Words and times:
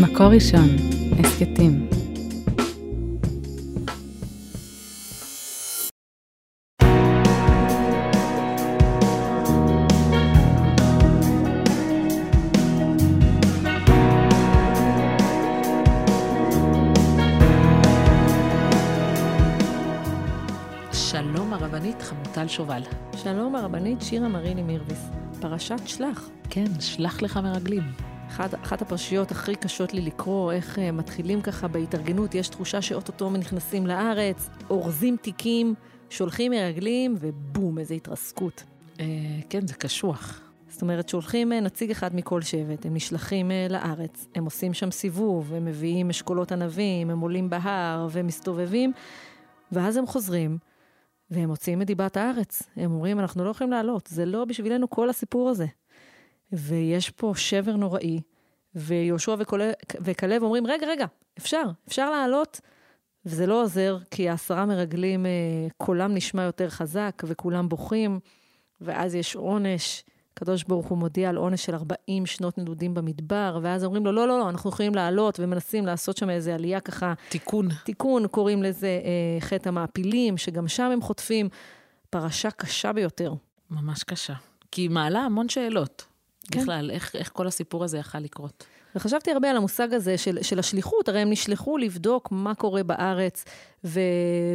מקור 0.00 0.26
ראשון, 0.26 0.68
הסכתים. 1.18 1.88
שלום 20.92 21.52
הרבנית 21.52 22.02
חמוטל 22.02 22.48
שובל. 22.48 22.82
שלום 23.16 23.56
הרבנית 23.56 24.02
שירה 24.02 24.28
מריני 24.28 24.62
מירביס, 24.62 25.10
פרשת 25.40 25.80
שלח. 25.86 26.28
כן, 26.50 26.80
שלח 26.80 27.22
לך 27.22 27.36
מרגלים. 27.36 28.13
אחת, 28.34 28.54
אחת 28.54 28.82
הפרשיות 28.82 29.30
הכי 29.30 29.56
קשות 29.56 29.94
לי 29.94 30.00
לקרוא, 30.00 30.52
איך 30.52 30.78
אה, 30.78 30.92
מתחילים 30.92 31.42
ככה 31.42 31.68
בהתארגנות, 31.68 32.34
יש 32.34 32.48
תחושה 32.48 32.82
שאו-טו-טו 32.82 33.30
נכנסים 33.30 33.86
לארץ, 33.86 34.50
אורזים 34.70 35.16
תיקים, 35.16 35.74
שולחים 36.10 36.52
מרגלים, 36.52 37.16
ובום, 37.20 37.78
איזו 37.78 37.94
התרסקות. 37.94 38.64
אה, 39.00 39.06
כן, 39.50 39.66
זה 39.66 39.74
קשוח. 39.74 40.40
זאת 40.68 40.82
אומרת, 40.82 41.08
שולחים 41.08 41.52
אה, 41.52 41.54
נציג 41.54 41.90
אחד 41.90 42.14
מכל 42.14 42.42
שבט, 42.42 42.86
הם 42.86 42.94
נשלחים 42.94 43.50
אה, 43.50 43.72
לארץ, 43.72 44.26
הם 44.34 44.44
עושים 44.44 44.74
שם 44.74 44.90
סיבוב, 44.90 45.54
הם 45.54 45.64
מביאים 45.64 46.10
אשכולות 46.10 46.52
ענבים, 46.52 47.10
הם 47.10 47.20
עולים 47.20 47.50
בהר 47.50 48.08
ומסתובבים, 48.12 48.92
ואז 49.72 49.96
הם 49.96 50.06
חוזרים. 50.06 50.58
והם 51.30 51.48
מוציאים 51.48 51.82
את 51.82 51.86
דיבת 51.86 52.16
הארץ. 52.16 52.62
הם 52.76 52.92
אומרים, 52.92 53.20
אנחנו 53.20 53.44
לא 53.44 53.50
יכולים 53.50 53.70
לעלות, 53.70 54.06
זה 54.06 54.24
לא 54.24 54.44
בשבילנו 54.44 54.90
כל 54.90 55.10
הסיפור 55.10 55.48
הזה. 55.48 55.66
ויש 56.54 57.10
פה 57.10 57.32
שבר 57.36 57.76
נוראי, 57.76 58.20
ויהושע 58.74 59.34
וכלב 60.00 60.42
אומרים, 60.42 60.66
רגע, 60.66 60.86
רגע, 60.86 61.06
אפשר, 61.38 61.62
אפשר 61.88 62.10
לעלות, 62.10 62.60
וזה 63.26 63.46
לא 63.46 63.62
עוזר, 63.62 63.98
כי 64.10 64.28
העשרה 64.28 64.66
מרגלים, 64.66 65.26
אה, 65.26 65.30
קולם 65.76 66.14
נשמע 66.14 66.42
יותר 66.42 66.68
חזק, 66.70 67.22
וכולם 67.26 67.68
בוכים, 67.68 68.20
ואז 68.80 69.14
יש 69.14 69.36
עונש. 69.36 70.04
הקדוש 70.32 70.64
ברוך 70.64 70.86
הוא 70.86 70.98
מודיע 70.98 71.28
על 71.28 71.36
עונש 71.36 71.64
של 71.64 71.74
40 71.74 72.26
שנות 72.26 72.58
נדודים 72.58 72.94
במדבר, 72.94 73.58
ואז 73.62 73.84
אומרים 73.84 74.06
לו, 74.06 74.12
לא, 74.12 74.28
לא, 74.28 74.38
לא, 74.38 74.48
אנחנו 74.48 74.70
יכולים 74.70 74.94
לעלות, 74.94 75.40
ומנסים 75.40 75.86
לעשות 75.86 76.16
שם 76.16 76.30
איזו 76.30 76.50
עלייה 76.50 76.80
ככה. 76.80 77.14
תיקון. 77.28 77.68
תיקון, 77.84 78.26
קוראים 78.26 78.62
לזה 78.62 79.00
אה, 79.04 79.40
חטא 79.40 79.68
המעפילים, 79.68 80.36
שגם 80.36 80.68
שם 80.68 80.90
הם 80.92 81.00
חוטפים. 81.00 81.48
פרשה 82.10 82.50
קשה 82.50 82.92
ביותר. 82.92 83.32
ממש 83.70 84.04
קשה. 84.04 84.34
כי 84.70 84.82
היא 84.82 84.90
מעלה 84.90 85.20
המון 85.20 85.48
שאלות. 85.48 86.13
כן. 86.52 86.60
בכלל, 86.60 86.90
איך, 86.90 87.16
איך 87.16 87.30
כל 87.32 87.46
הסיפור 87.46 87.84
הזה 87.84 87.98
יכל 87.98 88.18
לקרות? 88.18 88.64
וחשבתי 88.96 89.30
הרבה 89.30 89.50
על 89.50 89.56
המושג 89.56 89.94
הזה 89.94 90.18
של, 90.18 90.42
של 90.42 90.58
השליחות, 90.58 91.08
הרי 91.08 91.20
הם 91.20 91.30
נשלחו 91.30 91.78
לבדוק 91.78 92.28
מה 92.32 92.54
קורה 92.54 92.82
בארץ 92.82 93.44
ו, 93.84 94.00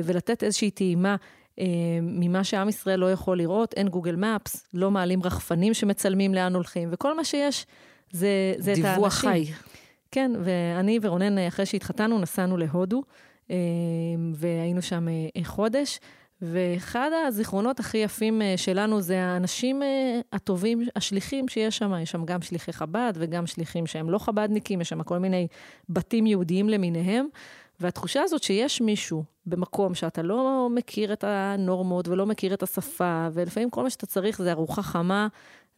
ולתת 0.03 0.43
איזושהי 0.43 0.71
טעימה. 0.71 1.15
אה, 1.59 1.65
ממה 2.01 2.43
שעם 2.43 2.69
ישראל 2.69 2.99
לא 2.99 3.11
יכול 3.11 3.37
לראות, 3.37 3.73
אין 3.73 3.87
גוגל 3.87 4.15
מפס, 4.15 4.67
לא 4.73 4.91
מעלים 4.91 5.23
רחפנים 5.23 5.73
שמצלמים 5.73 6.33
לאן 6.33 6.55
הולכים, 6.55 6.89
וכל 6.91 7.15
מה 7.15 7.23
שיש 7.23 7.65
זה, 8.11 8.53
זה 8.57 8.73
את 8.73 8.77
האנשים. 8.77 8.95
דיווח 8.95 9.13
חי. 9.13 9.45
כן, 10.11 10.31
ואני 10.43 10.99
ורונן, 11.01 11.37
אחרי 11.37 11.65
שהתחתנו, 11.65 12.19
נסענו 12.19 12.57
להודו, 12.57 13.03
אה, 13.51 13.55
והיינו 14.33 14.81
שם 14.81 15.07
אה, 15.07 15.43
חודש, 15.43 15.99
ואחד 16.41 17.09
הזיכרונות 17.27 17.79
הכי 17.79 17.97
יפים 17.97 18.41
שלנו 18.57 19.01
זה 19.01 19.23
האנשים 19.23 19.81
הטובים, 20.33 20.81
השליחים 20.95 21.47
שיש 21.47 21.77
שם. 21.77 21.93
יש 22.01 22.11
שם 22.11 22.25
גם 22.25 22.41
שליחי 22.41 22.73
חב"ד 22.73 23.13
וגם 23.15 23.47
שליחים 23.47 23.87
שהם 23.87 24.09
לא 24.09 24.17
חב"דניקים, 24.17 24.81
יש 24.81 24.89
שם 24.89 25.03
כל 25.03 25.17
מיני 25.17 25.47
בתים 25.89 26.25
יהודיים 26.25 26.69
למיניהם. 26.69 27.27
והתחושה 27.79 28.21
הזאת 28.21 28.43
שיש 28.43 28.81
מישהו 28.81 29.23
במקום 29.45 29.95
שאתה 29.95 30.21
לא 30.21 30.67
מכיר 30.71 31.13
את 31.13 31.23
הנורמות 31.23 32.07
ולא 32.07 32.25
מכיר 32.25 32.53
את 32.53 32.63
השפה, 32.63 33.27
ולפעמים 33.33 33.69
כל 33.69 33.83
מה 33.83 33.89
שאתה 33.89 34.05
צריך 34.05 34.41
זה 34.41 34.51
ארוחה 34.51 34.81
חמה, 34.81 35.27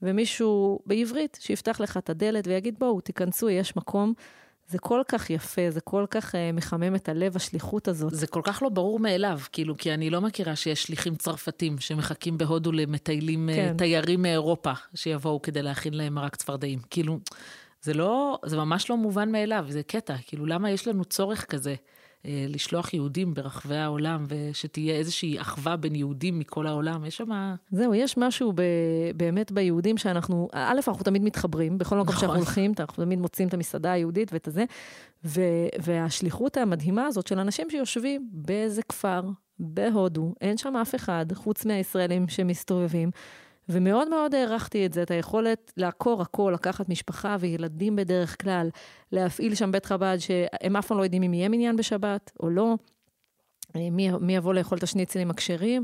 ומישהו 0.02 0.80
בעברית 0.85 1.38
שיפתח 1.41 1.81
לך 1.81 1.97
את 1.97 2.09
הדלת 2.09 2.47
ויגיד, 2.47 2.80
בואו, 2.80 3.02
תיכנסו, 3.02 3.50
יש 3.50 3.75
מקום. 3.75 4.14
זה 4.72 4.80
כל 4.80 5.02
כך 5.08 5.30
יפה, 5.30 5.62
זה 5.70 5.82
כל 5.82 6.06
כך 6.09 6.36
uh, 6.36 6.38
מחמם 6.54 6.96
את 6.96 7.09
הלב, 7.09 7.36
השליחות 7.36 7.88
הזאת. 7.88 8.16
זה 8.16 8.28
כל 8.28 8.42
כך 8.44 8.64
לא 8.64 8.70
ברור 8.70 9.00
מאליו, 9.00 9.40
כאילו, 9.52 9.78
כי 9.78 9.94
אני 9.94 10.09
לא 10.09 10.22
מכירה 10.22 10.56
שיש 10.56 10.84
שליחים 10.84 11.16
צרפתים 11.16 11.80
שמחכים 11.80 12.38
בהודו 12.38 12.72
למטיילים, 12.72 13.50
כן. 13.54 13.74
uh, 13.76 13.78
תיירים 13.78 14.22
מאירופה, 14.22 14.72
שיבואו 14.96 15.42
כדי 15.42 15.62
להכין 15.62 15.94
להם 15.94 16.14
מרק 16.14 16.36
צפרדעים. 16.36 16.80
כאילו, 16.90 17.20
זה 17.82 17.94
לא, 17.94 18.40
זה 18.46 18.58
ממש 18.58 18.90
לא 18.90 18.98
מובן 18.98 19.32
מאליו, 19.32 19.66
זה 19.70 19.84
קטע, 19.84 20.16
כאילו, 20.26 20.46
למה 20.46 20.72
יש 20.72 20.88
לנו 20.88 21.06
צורך 21.06 21.46
כזה? 21.46 21.76
אה, 22.26 22.46
לשלוח 22.50 22.94
יהודים 22.94 23.34
ברחבי 23.34 23.76
העולם, 23.76 24.26
ושתהיה 24.28 24.96
איזושהי 24.96 25.42
אחווה 25.42 25.76
בין 25.78 25.96
יהודים 25.96 26.40
מכל 26.40 26.68
העולם, 26.68 27.06
יש 27.06 27.18
שם... 27.18 27.56
זהו, 27.72 27.96
יש 27.96 28.18
משהו 28.18 28.54
ב, 28.54 28.62
באמת 29.16 29.52
ביהודים 29.52 29.98
שאנחנו, 29.98 30.48
א', 30.54 30.80
אנחנו 30.88 31.04
תמיד 31.04 31.24
מתחברים, 31.24 31.78
בכל 31.78 31.96
מקום 31.96 32.09
נכון. 32.09 32.20
שאנחנו 32.20 32.38
הולכים, 32.38 32.74
אנחנו 32.80 33.04
תמיד 33.04 33.20
מוצאים 33.20 33.48
את 33.48 33.54
המסעדה 33.54 33.92
היהודית 33.92 34.34
ואת 34.34 34.48
הזה, 34.48 34.66
ו, 35.26 35.42
והשליחות 35.84 36.58
המדהימה 36.58 37.06
הזאת 37.06 37.28
של 37.28 37.40
אנשים 37.40 37.70
שיושבים 37.70 38.30
באיזה 38.32 38.82
כפר, 38.82 39.22
בהודו, 39.59 40.34
אין 40.42 40.58
שם 40.58 40.76
אף 40.76 40.96
אחד, 40.96 41.26
חוץ 41.34 41.66
מהישראלים 41.66 42.28
שמסתובבים. 42.28 43.12
ומאוד 43.72 44.09
מאוד 44.09 44.36
הערכתי 44.36 44.86
את 44.86 44.94
זה, 44.94 45.04
את 45.04 45.12
היכולת 45.12 45.74
לעקור 45.78 46.22
הכל, 46.22 46.52
לקחת 46.56 46.90
משפחה 46.90 47.36
וילדים 47.40 47.96
בדרך 47.96 48.42
כלל, 48.42 48.70
להפעיל 49.12 49.56
שם 49.56 49.72
בית 49.72 49.86
חב"ד, 49.86 50.18
שהם 50.20 50.76
אף 50.76 50.88
פעם 50.88 50.98
לא 50.98 51.04
יודעים 51.04 51.24
אם 51.24 51.34
יהיה 51.34 51.50
מניין 51.50 51.76
בשבת 51.76 52.32
או 52.40 52.50
לא, 52.50 52.76
אה, 53.76 53.90
מי, 53.92 54.12
מי 54.12 54.36
יבוא 54.36 54.54
לאכול 54.54 54.78
את 54.78 54.84
השניצלים 54.84 55.32
הכשרים. 55.32 55.84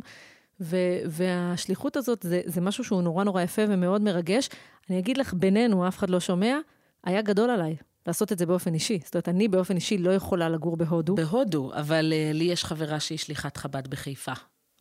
ו- 0.61 0.99
והשליחות 1.05 1.97
הזאת 1.97 2.23
זה, 2.23 2.41
זה 2.45 2.61
משהו 2.61 2.83
שהוא 2.83 3.01
נורא 3.01 3.23
נורא 3.23 3.41
יפה 3.41 3.61
ומאוד 3.67 4.01
מרגש. 4.01 4.49
אני 4.89 4.99
אגיד 4.99 5.17
לך, 5.17 5.33
בינינו, 5.33 5.87
אף 5.87 5.97
אחד 5.97 6.09
לא 6.09 6.19
שומע, 6.19 6.57
היה 7.03 7.21
גדול 7.21 7.49
עליי 7.49 7.75
לעשות 8.07 8.31
את 8.31 8.37
זה 8.37 8.45
באופן 8.45 8.73
אישי. 8.73 8.99
זאת 9.03 9.15
אומרת, 9.15 9.29
אני 9.29 9.47
באופן 9.47 9.75
אישי 9.75 9.97
לא 9.97 10.11
יכולה 10.11 10.49
לגור 10.49 10.77
בהודו. 10.77 11.15
בהודו, 11.15 11.71
אבל 11.73 12.13
uh, 12.13 12.37
לי 12.37 12.43
יש 12.43 12.65
חברה 12.65 12.99
שהיא 12.99 13.17
שליחת 13.17 13.57
חב"ד 13.57 13.87
בחיפה. 13.87 14.33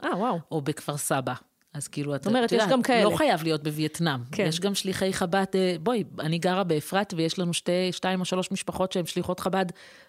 אה, 0.04 0.18
וואו. 0.18 0.38
או 0.50 0.60
בכפר 0.60 0.96
סבא. 0.96 1.34
אז 1.76 1.88
כאילו, 1.88 2.14
את 2.14 2.26
אומרת, 2.26 2.52
יש 2.52 2.64
גם 2.70 2.82
כאלה. 2.82 3.04
לא 3.04 3.16
חייב 3.16 3.42
להיות 3.42 3.62
בווייטנאם. 3.62 4.20
כן. 4.32 4.46
יש 4.48 4.60
גם 4.60 4.74
שליחי 4.74 5.12
חב"ד, 5.12 5.46
אה, 5.54 5.76
בואי, 5.82 6.04
אני 6.20 6.38
גרה 6.38 6.64
באפרת, 6.64 7.14
ויש 7.16 7.38
לנו 7.38 7.54
שתי, 7.54 7.92
שתיים 7.92 8.20
או 8.20 8.24
שלוש 8.24 8.52
משפחות 8.52 8.92
שהן 8.92 9.06
שליחות 9.06 9.40
חב"ד 9.40 9.66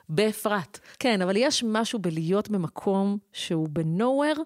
באפרת. 0.09 0.79
כן, 0.99 1.21
אבל 1.21 1.37
יש 1.37 1.63
משהו 1.63 1.99
בלהיות 1.99 2.49
במקום 2.49 3.17
שהוא 3.33 3.69
ב-nowhere, 3.71 4.39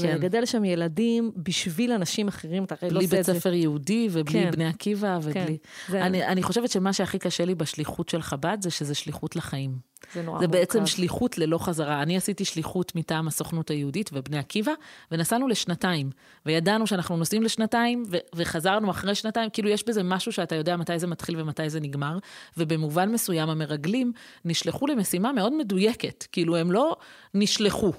כן. 0.00 0.08
ולגדל 0.08 0.46
שם 0.46 0.64
ילדים 0.64 1.30
בשביל 1.36 1.92
אנשים 1.92 2.28
אחרים, 2.28 2.64
אתה 2.64 2.74
הרי 2.82 2.90
לא 2.90 2.98
עושה 2.98 3.04
את 3.06 3.10
זה. 3.10 3.16
בלי 3.16 3.32
בית 3.32 3.40
ספר 3.40 3.52
יהודי 3.52 4.08
ובלי 4.10 4.44
כן. 4.44 4.50
בני 4.50 4.66
עקיבא 4.66 5.18
ובלי... 5.22 5.34
כן. 5.34 5.92
זה... 5.92 6.06
אני, 6.06 6.26
אני 6.26 6.42
חושבת 6.42 6.70
שמה 6.70 6.92
שהכי 6.92 7.18
קשה 7.18 7.44
לי 7.44 7.54
בשליחות 7.54 8.08
של 8.08 8.22
חב"ד 8.22 8.58
זה 8.60 8.70
שזה 8.70 8.94
שליחות 8.94 9.36
לחיים. 9.36 9.94
זה 10.14 10.22
נורא 10.22 10.38
זה 10.40 10.46
מורכב. 10.46 10.60
בעצם 10.60 10.86
שליחות 10.86 11.38
ללא 11.38 11.58
חזרה. 11.58 12.02
אני 12.02 12.16
עשיתי 12.16 12.44
שליחות 12.44 12.94
מטעם 12.94 13.28
הסוכנות 13.28 13.70
היהודית 13.70 14.10
ובני 14.12 14.38
עקיבא, 14.38 14.72
ונסענו 15.10 15.48
לשנתיים. 15.48 16.10
וידענו 16.46 16.86
שאנחנו 16.86 17.16
נוסעים 17.16 17.42
לשנתיים, 17.42 18.02
ו- 18.10 18.16
וחזרנו 18.34 18.90
אחרי 18.90 19.14
שנתיים, 19.14 19.50
כאילו 19.50 19.68
יש 19.68 19.84
בזה 19.88 20.02
משהו 20.02 20.32
שאתה 20.32 20.54
יודע 20.54 20.76
מתי 20.76 20.98
זה 20.98 21.06
מתחיל 21.06 21.40
ומתי 21.40 21.70
זה 21.70 21.80
נגמר. 21.80 22.18
ובמובן 22.56 23.12
מסוים 23.12 23.50
המרגלים 23.50 24.12
נשלחו 24.44 24.86
למשימה 24.86 25.32
מאוד 25.32 25.52
מדויקת. 25.52 26.26
כאילו 26.32 26.56
הם 26.56 26.72
לא 26.72 26.96
נשלחו. 27.34 27.92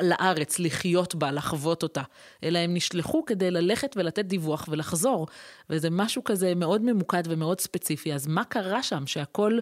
לארץ, 0.00 0.58
לחיות 0.58 1.14
בה, 1.14 1.32
לחוות 1.32 1.82
אותה, 1.82 2.02
אלא 2.44 2.58
הם 2.58 2.74
נשלחו 2.74 3.24
כדי 3.24 3.50
ללכת 3.50 3.94
ולתת 3.96 4.24
דיווח 4.24 4.68
ולחזור. 4.70 5.26
וזה 5.70 5.90
משהו 5.90 6.24
כזה 6.24 6.54
מאוד 6.54 6.82
ממוקד 6.82 7.22
ומאוד 7.26 7.60
ספציפי. 7.60 8.12
אז 8.12 8.26
מה 8.26 8.44
קרה 8.44 8.82
שם 8.82 9.06
שהכל 9.06 9.58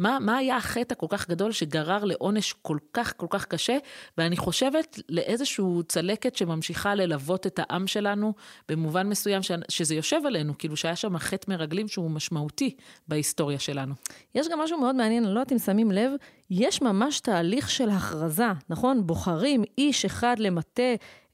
מה, 0.00 0.18
מה 0.20 0.36
היה 0.36 0.56
החטא 0.56 0.92
הכל 0.92 1.06
כך 1.08 1.28
גדול 1.28 1.52
שגרר 1.52 2.04
לעונש 2.04 2.54
כל 2.62 2.78
כך 2.92 3.12
כל 3.16 3.26
כך 3.30 3.46
קשה, 3.46 3.76
ואני 4.18 4.36
חושבת 4.36 5.00
לאיזשהו 5.08 5.82
צלקת 5.88 6.36
שממשיכה 6.36 6.94
ללוות 6.94 7.46
את 7.46 7.58
העם 7.62 7.86
שלנו, 7.86 8.34
במובן 8.68 9.08
מסוים 9.08 9.42
ש, 9.42 9.50
שזה 9.68 9.94
יושב 9.94 10.20
עלינו, 10.26 10.58
כאילו 10.58 10.76
שהיה 10.76 10.96
שם 10.96 11.18
חטא 11.18 11.50
מרגלים 11.50 11.88
שהוא 11.88 12.10
משמעותי 12.10 12.76
בהיסטוריה 13.08 13.58
שלנו. 13.58 13.94
יש 14.34 14.48
גם 14.48 14.58
משהו 14.60 14.80
מאוד 14.80 14.94
מעניין, 14.94 15.24
אני 15.24 15.34
לא 15.34 15.40
יודעת 15.40 15.52
אם 15.52 15.58
שמים 15.58 15.90
לב, 15.90 16.12
יש 16.50 16.82
ממש 16.82 17.20
תהליך 17.20 17.70
של 17.70 17.90
הכרזה, 17.90 18.46
נכון? 18.68 19.06
בוחרים 19.06 19.64
איש 19.78 20.04
אחד 20.04 20.36
למטה. 20.38 20.82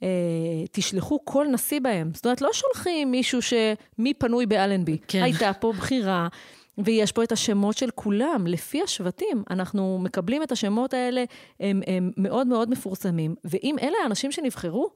אה, 0.03 0.09
תשלחו 0.73 1.19
כל 1.25 1.47
נשיא 1.53 1.81
בהם. 1.81 2.11
זאת 2.15 2.25
אומרת, 2.27 2.41
לא 2.41 2.51
שולחים 2.53 3.11
מישהו 3.11 3.43
שמי 3.43 4.15
פנוי 4.15 4.47
באלנבי. 4.47 4.99
כן. 5.09 5.23
הייתה 5.23 5.53
פה 5.53 5.73
בחירה, 5.73 6.29
ויש 6.79 7.13
פה 7.13 7.23
את 7.23 7.33
השמות 7.33 7.77
של 7.77 7.91
כולם, 7.95 8.47
לפי 8.47 8.83
השבטים. 8.83 9.43
אנחנו 9.51 9.99
מקבלים 10.03 10.43
את 10.43 10.53
השמות 10.53 10.95
האלה, 10.95 11.25
הם, 11.61 11.83
הם 11.87 12.11
מאוד 12.17 12.47
מאוד 12.47 12.71
מפורסמים. 12.71 13.35
ואם 13.45 13.77
אלה 13.83 13.97
האנשים 14.03 14.33
שנבחרו, 14.33 14.91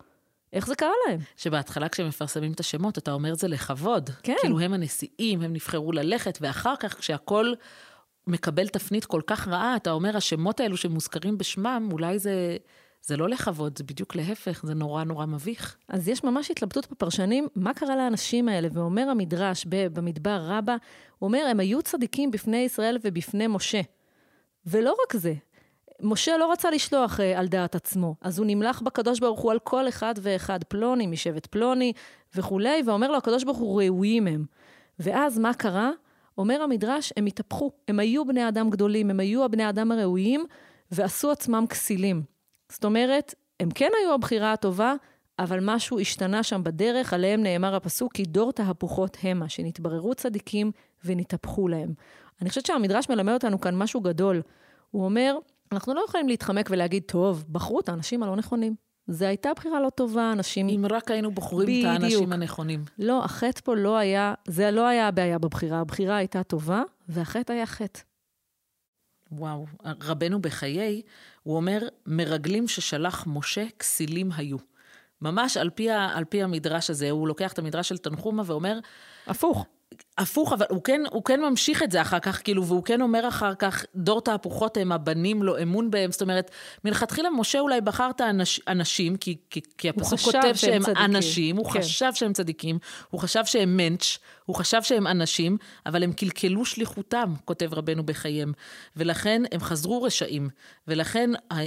איך 0.53 0.67
זה 0.67 0.75
קרה 0.75 0.93
להם? 1.09 1.21
שבהתחלה 1.37 1.89
כשמפרסמים 1.89 2.53
את 2.53 2.61
השמות, 2.61 2.99
אתה 2.99 3.13
אומר 3.13 3.35
זה 3.35 3.49
לכבוד. 3.49 4.11
כן. 4.23 4.35
כאילו 4.41 4.61
הם 4.61 4.73
הנשיאים, 4.73 5.43
הם 5.43 5.53
נבחרו 5.53 5.93
ללכת, 5.93 6.39
ואחר 6.41 6.75
כך 6.81 6.99
כשהכול 6.99 7.55
מקבל 8.27 8.69
תפנית 8.69 9.05
כל 9.05 9.21
כך 9.27 9.49
רעה, 9.49 9.77
אתה 9.77 9.91
אומר, 9.91 10.17
השמות 10.17 10.61
האלו 10.61 10.77
שמוזכרים 10.77 11.39
בשמם, 11.39 11.89
אולי 11.93 12.19
זה, 12.19 12.57
זה 13.03 13.17
לא 13.17 13.29
לכבוד, 13.29 13.79
זה 13.79 13.85
בדיוק 13.85 14.17
להפך, 14.17 14.63
זה 14.67 14.75
נורא 14.75 15.05
נורא 15.05 15.27
מביך. 15.27 15.77
אז 15.89 16.09
יש 16.09 16.25
ממש 16.25 16.51
התלבטות 16.51 16.91
בפרשנים, 16.91 17.49
מה 17.57 17.75
קרה 17.75 17.97
לאנשים 17.97 18.49
האלה? 18.49 18.69
ואומר 18.73 19.09
המדרש 19.09 19.67
במדבר 19.69 20.41
רבה, 20.43 20.77
הוא 21.19 21.27
אומר, 21.29 21.47
הם 21.51 21.61
היו 21.61 21.83
צדיקים 21.83 22.31
בפני 22.31 22.57
ישראל 22.57 22.99
ובפני 23.05 23.47
משה. 23.47 23.81
ולא 24.67 24.97
רק 25.05 25.17
זה, 25.17 25.35
משה 26.03 26.37
לא 26.37 26.53
רצה 26.53 26.71
לשלוח 26.71 27.21
אה, 27.21 27.39
על 27.39 27.49
דעת 27.49 27.75
עצמו, 27.75 28.15
אז 28.23 28.39
הוא 28.39 28.47
נמלך 28.47 28.83
בקדוש 28.83 29.21
ברוך 29.21 29.41
הוא 29.41 29.53
על 29.53 29.59
כל 29.59 29.89
אחד 29.89 30.15
ואחד, 30.23 30.65
פלוני 30.65 31.07
משבט 31.07 31.47
פלוני 31.47 31.93
וכולי, 32.35 32.83
ואומר 32.87 33.11
לו, 33.11 33.17
הקדוש 33.17 33.45
ברוך 33.45 33.59
הוא 33.59 33.83
ראויים 33.83 34.27
הם. 34.27 34.45
ואז 34.99 35.39
מה 35.39 35.55
קרה? 35.55 35.91
אומר 36.41 36.63
המדרש, 36.63 37.13
הם 37.17 37.27
התהפכו. 37.27 37.73
הם 37.89 37.99
היו 37.99 38.25
בני 38.25 38.49
אדם 38.49 38.71
גדולים, 38.71 39.11
הם 39.11 39.21
היו 39.21 39.45
הבני 39.45 39.69
אדם 39.69 39.93
הראויים, 39.93 40.45
ועשו 40.91 41.31
עצמם 41.31 41.65
כסילים. 41.69 42.23
זאת 42.73 42.85
אומרת, 42.85 43.35
הם 43.61 43.71
כן 43.71 43.91
היו 44.03 44.15
הבחירה 44.15 44.53
הטובה, 44.53 44.95
אבל 45.39 45.59
משהו 45.63 46.01
השתנה 46.01 46.43
שם 46.43 46.65
בדרך, 46.65 47.13
עליהם 47.13 47.43
נאמר 47.43 47.75
הפסוק, 47.75 48.13
כי 48.13 48.23
דור 48.23 48.53
תהפוכות 48.53 49.17
המה, 49.23 49.49
שנתבררו 49.49 50.15
צדיקים 50.15 50.73
ונתהפכו 51.05 51.69
להם. 51.69 51.95
אני 52.41 52.49
חושבת 52.49 52.67
שהמדרש 52.67 53.09
מלמד 53.09 53.33
אותנו 53.33 53.61
כאן 53.61 53.77
משהו 53.77 54.01
גדול. 54.01 54.43
הוא 54.91 55.05
אומר, 55.05 55.37
אנחנו 55.73 55.95
לא 55.95 56.05
יכולים 56.09 56.29
להתחמק 56.29 56.69
ולהגיד, 56.71 57.03
טוב, 57.07 57.45
בחרו 57.49 57.81
את 57.81 57.89
האנשים 57.89 58.23
הלא 58.23 58.37
נכונים. 58.37 58.75
זו 59.07 59.25
הייתה 59.25 59.51
בחירה 59.57 59.81
לא 59.81 59.91
טובה, 59.91 60.33
אנשים... 60.33 60.69
אם 60.69 60.85
רק 60.91 61.11
היינו 61.11 61.31
בוחרים 61.31 61.67
בדיוק. 61.67 61.87
את 61.97 62.03
האנשים 62.03 62.33
הנכונים. 62.33 62.85
לא, 62.99 63.25
החטא 63.25 63.61
פה 63.65 63.75
לא 63.75 63.97
היה, 63.97 64.35
זה 64.49 64.71
לא 64.71 64.87
היה 64.87 65.09
הבעיה 65.09 65.39
בבחירה, 65.39 65.81
הבחירה 65.81 66.17
הייתה 66.17 66.43
טובה, 66.43 66.83
והחטא 67.09 67.53
היה 67.53 67.67
חטא. 67.67 68.01
וואו, 69.33 69.67
רבנו 70.03 70.41
בחיי, 70.41 71.03
הוא 71.43 71.57
אומר, 71.57 71.79
מרגלים 72.07 72.69
ששלח 72.69 73.25
משה, 73.27 73.67
כסילים 73.79 74.31
היו. 74.37 74.57
ממש 75.23 75.57
על 75.57 75.71
פי, 75.71 75.91
על 75.91 76.25
פי 76.25 76.43
המדרש 76.43 76.91
הזה, 76.91 77.11
הוא 77.11 77.29
לוקח 77.29 77.53
את 77.53 77.59
המדרש 77.59 77.89
של 77.89 77.99
תנחומה 77.99 78.43
ואומר... 78.47 78.79
הפוך. 79.27 79.67
הפוך, 80.21 80.53
אבל 80.53 80.67
הוא 80.71 80.83
כן, 80.85 81.01
הוא 81.11 81.25
כן 81.25 81.41
ממשיך 81.41 81.83
את 81.83 81.91
זה 81.91 82.03
אחר 82.03 82.19
כך, 82.19 82.41
כאילו, 82.45 82.67
והוא 82.67 82.85
כן 82.85 83.01
אומר 83.01 83.29
אחר 83.29 83.55
כך, 83.55 83.85
דור 83.95 84.21
תהפוכות 84.21 84.77
הם 84.77 84.93
הבנים 84.93 85.43
לו 85.43 85.63
אמון 85.63 85.91
בהם. 85.91 86.13
זאת 86.13 86.23
אומרת, 86.23 86.51
מלכתחילה 86.85 87.31
משה 87.31 87.61
אולי 87.61 87.81
בחר 87.81 88.11
את 88.11 88.21
האנשים, 88.67 89.17
כי, 89.17 89.37
כי, 89.51 89.61
כי 89.79 89.89
הפסוק 89.89 90.21
כותב 90.21 90.55
שהם 90.55 90.83
צדיקים. 90.83 91.05
אנשים, 91.05 91.57
הוא 91.57 91.71
כן. 91.71 91.81
חשב 91.81 92.11
שהם 92.15 92.33
צדיקים, 92.33 92.79
הוא 93.11 93.21
חשב 93.21 93.45
שהם 93.45 93.77
מענטש, 93.77 94.19
הוא 94.45 94.57
חשב 94.57 94.83
שהם 94.83 95.07
אנשים, 95.07 95.57
אבל 95.87 96.03
הם 96.03 96.13
קלקלו 96.13 96.65
שליחותם, 96.65 97.35
כותב 97.45 97.75
רבנו 97.75 98.07
בחיי. 98.07 98.53
ולכן 98.97 99.43
הם 99.53 99.61
חזרו 99.61 100.03
רשעים. 100.03 100.49
ולכן, 100.89 101.31
אה, 101.53 101.57
אה, 101.57 101.67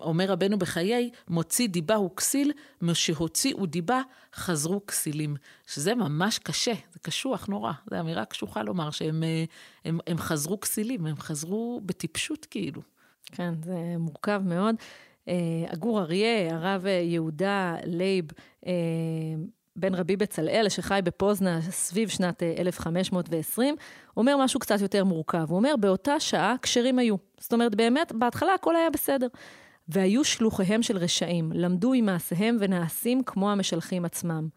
אומר 0.00 0.24
רבנו 0.24 0.58
בחיי, 0.58 1.10
מוציא 1.28 1.68
דיבה 1.68 1.94
הוא 1.94 2.10
כסיל, 2.16 2.52
משהוציאו 2.82 3.66
דיבה, 3.66 4.00
חזרו 4.34 4.86
כסילים. 4.86 5.36
שזה 5.66 5.94
ממש 5.94 6.38
קשה, 6.38 6.72
זה 6.92 6.98
קשוח 7.02 7.46
נורא. 7.46 7.72
זו 7.90 8.00
אמירה 8.00 8.24
קשוחה 8.24 8.62
לומר 8.62 8.90
שהם 8.90 9.22
אה, 9.22 9.44
הם, 9.84 9.98
הם 10.06 10.18
חזרו 10.18 10.60
כסילים, 10.60 11.06
הם 11.06 11.16
חזרו 11.16 11.80
בטיפשות 11.84 12.46
כאילו. 12.50 12.82
כן, 13.32 13.54
זה 13.64 13.94
מורכב 13.98 14.42
מאוד. 14.44 14.74
הגור 15.72 16.00
אריה, 16.00 16.54
הרב 16.54 16.86
יהודה 16.86 17.76
לייב, 17.84 18.24
בן 19.76 19.94
רבי 19.94 20.16
בצלאל, 20.16 20.68
שחי 20.68 21.00
בפוזנה 21.04 21.60
סביב 21.62 22.08
שנת 22.08 22.42
1520, 22.42 23.74
אה, 23.74 23.84
אומר 24.16 24.36
משהו 24.36 24.60
קצת 24.60 24.80
יותר 24.80 25.04
מורכב. 25.04 25.46
הוא 25.48 25.56
אומר, 25.56 25.74
באותה 25.80 26.20
שעה 26.20 26.54
כשרים 26.62 26.98
היו. 26.98 27.16
זאת 27.40 27.52
אומרת, 27.52 27.74
באמת, 27.74 28.12
בהתחלה 28.12 28.54
הכל 28.54 28.76
היה 28.76 28.90
בסדר. 28.90 29.26
והיו 29.88 30.24
שלוחיהם 30.24 30.82
של 30.82 30.96
רשעים, 30.96 31.52
למדו 31.54 31.92
עם 31.92 32.06
מעשיהם 32.06 32.56
ונעשים 32.60 33.22
כמו 33.22 33.50
המשלחים 33.50 34.04
עצמם. 34.04 34.48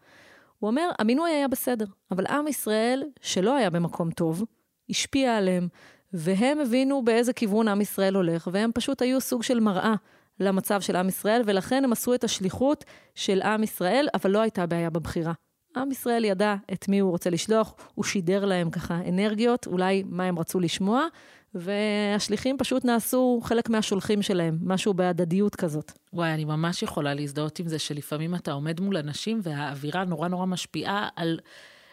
הוא 0.60 0.70
אומר, 0.70 0.90
המינוי 0.98 1.30
היה 1.30 1.48
בסדר, 1.48 1.84
אבל 2.10 2.26
עם 2.26 2.48
ישראל, 2.48 3.04
שלא 3.20 3.56
היה 3.56 3.70
במקום 3.70 4.10
טוב, 4.10 4.44
השפיע 4.90 5.36
עליהם, 5.36 5.68
והם 6.12 6.60
הבינו 6.60 7.04
באיזה 7.04 7.32
כיוון 7.32 7.68
עם 7.68 7.80
ישראל 7.80 8.14
הולך, 8.14 8.48
והם 8.52 8.70
פשוט 8.74 9.02
היו 9.02 9.20
סוג 9.20 9.42
של 9.42 9.60
מראה 9.60 9.94
למצב 10.40 10.80
של 10.80 10.96
עם 10.96 11.08
ישראל, 11.08 11.42
ולכן 11.46 11.84
הם 11.84 11.92
עשו 11.92 12.14
את 12.14 12.24
השליחות 12.24 12.84
של 13.14 13.42
עם 13.42 13.62
ישראל, 13.62 14.08
אבל 14.14 14.30
לא 14.30 14.40
הייתה 14.40 14.66
בעיה 14.66 14.90
בבחירה. 14.90 15.32
עם 15.76 15.90
ישראל 15.90 16.24
ידע 16.24 16.54
את 16.72 16.88
מי 16.88 16.98
הוא 16.98 17.10
רוצה 17.10 17.30
לשלוח, 17.30 17.74
הוא 17.94 18.04
שידר 18.04 18.44
להם 18.44 18.70
ככה 18.70 19.00
אנרגיות, 19.08 19.66
אולי 19.66 20.02
מה 20.06 20.24
הם 20.24 20.38
רצו 20.38 20.60
לשמוע, 20.60 21.06
והשליחים 21.54 22.58
פשוט 22.58 22.84
נעשו 22.84 23.40
חלק 23.42 23.70
מהשולחים 23.70 24.22
שלהם, 24.22 24.58
משהו 24.62 24.94
בהדדיות 24.94 25.56
כזאת. 25.56 25.92
וואי, 26.12 26.34
אני 26.34 26.44
ממש 26.44 26.82
יכולה 26.82 27.14
להזדהות 27.14 27.58
עם 27.58 27.68
זה 27.68 27.78
שלפעמים 27.78 28.34
אתה 28.34 28.52
עומד 28.52 28.80
מול 28.80 28.96
אנשים 28.96 29.40
והאווירה 29.42 30.04
נורא 30.04 30.28
נורא 30.28 30.46
משפיעה 30.46 31.08
על... 31.16 31.40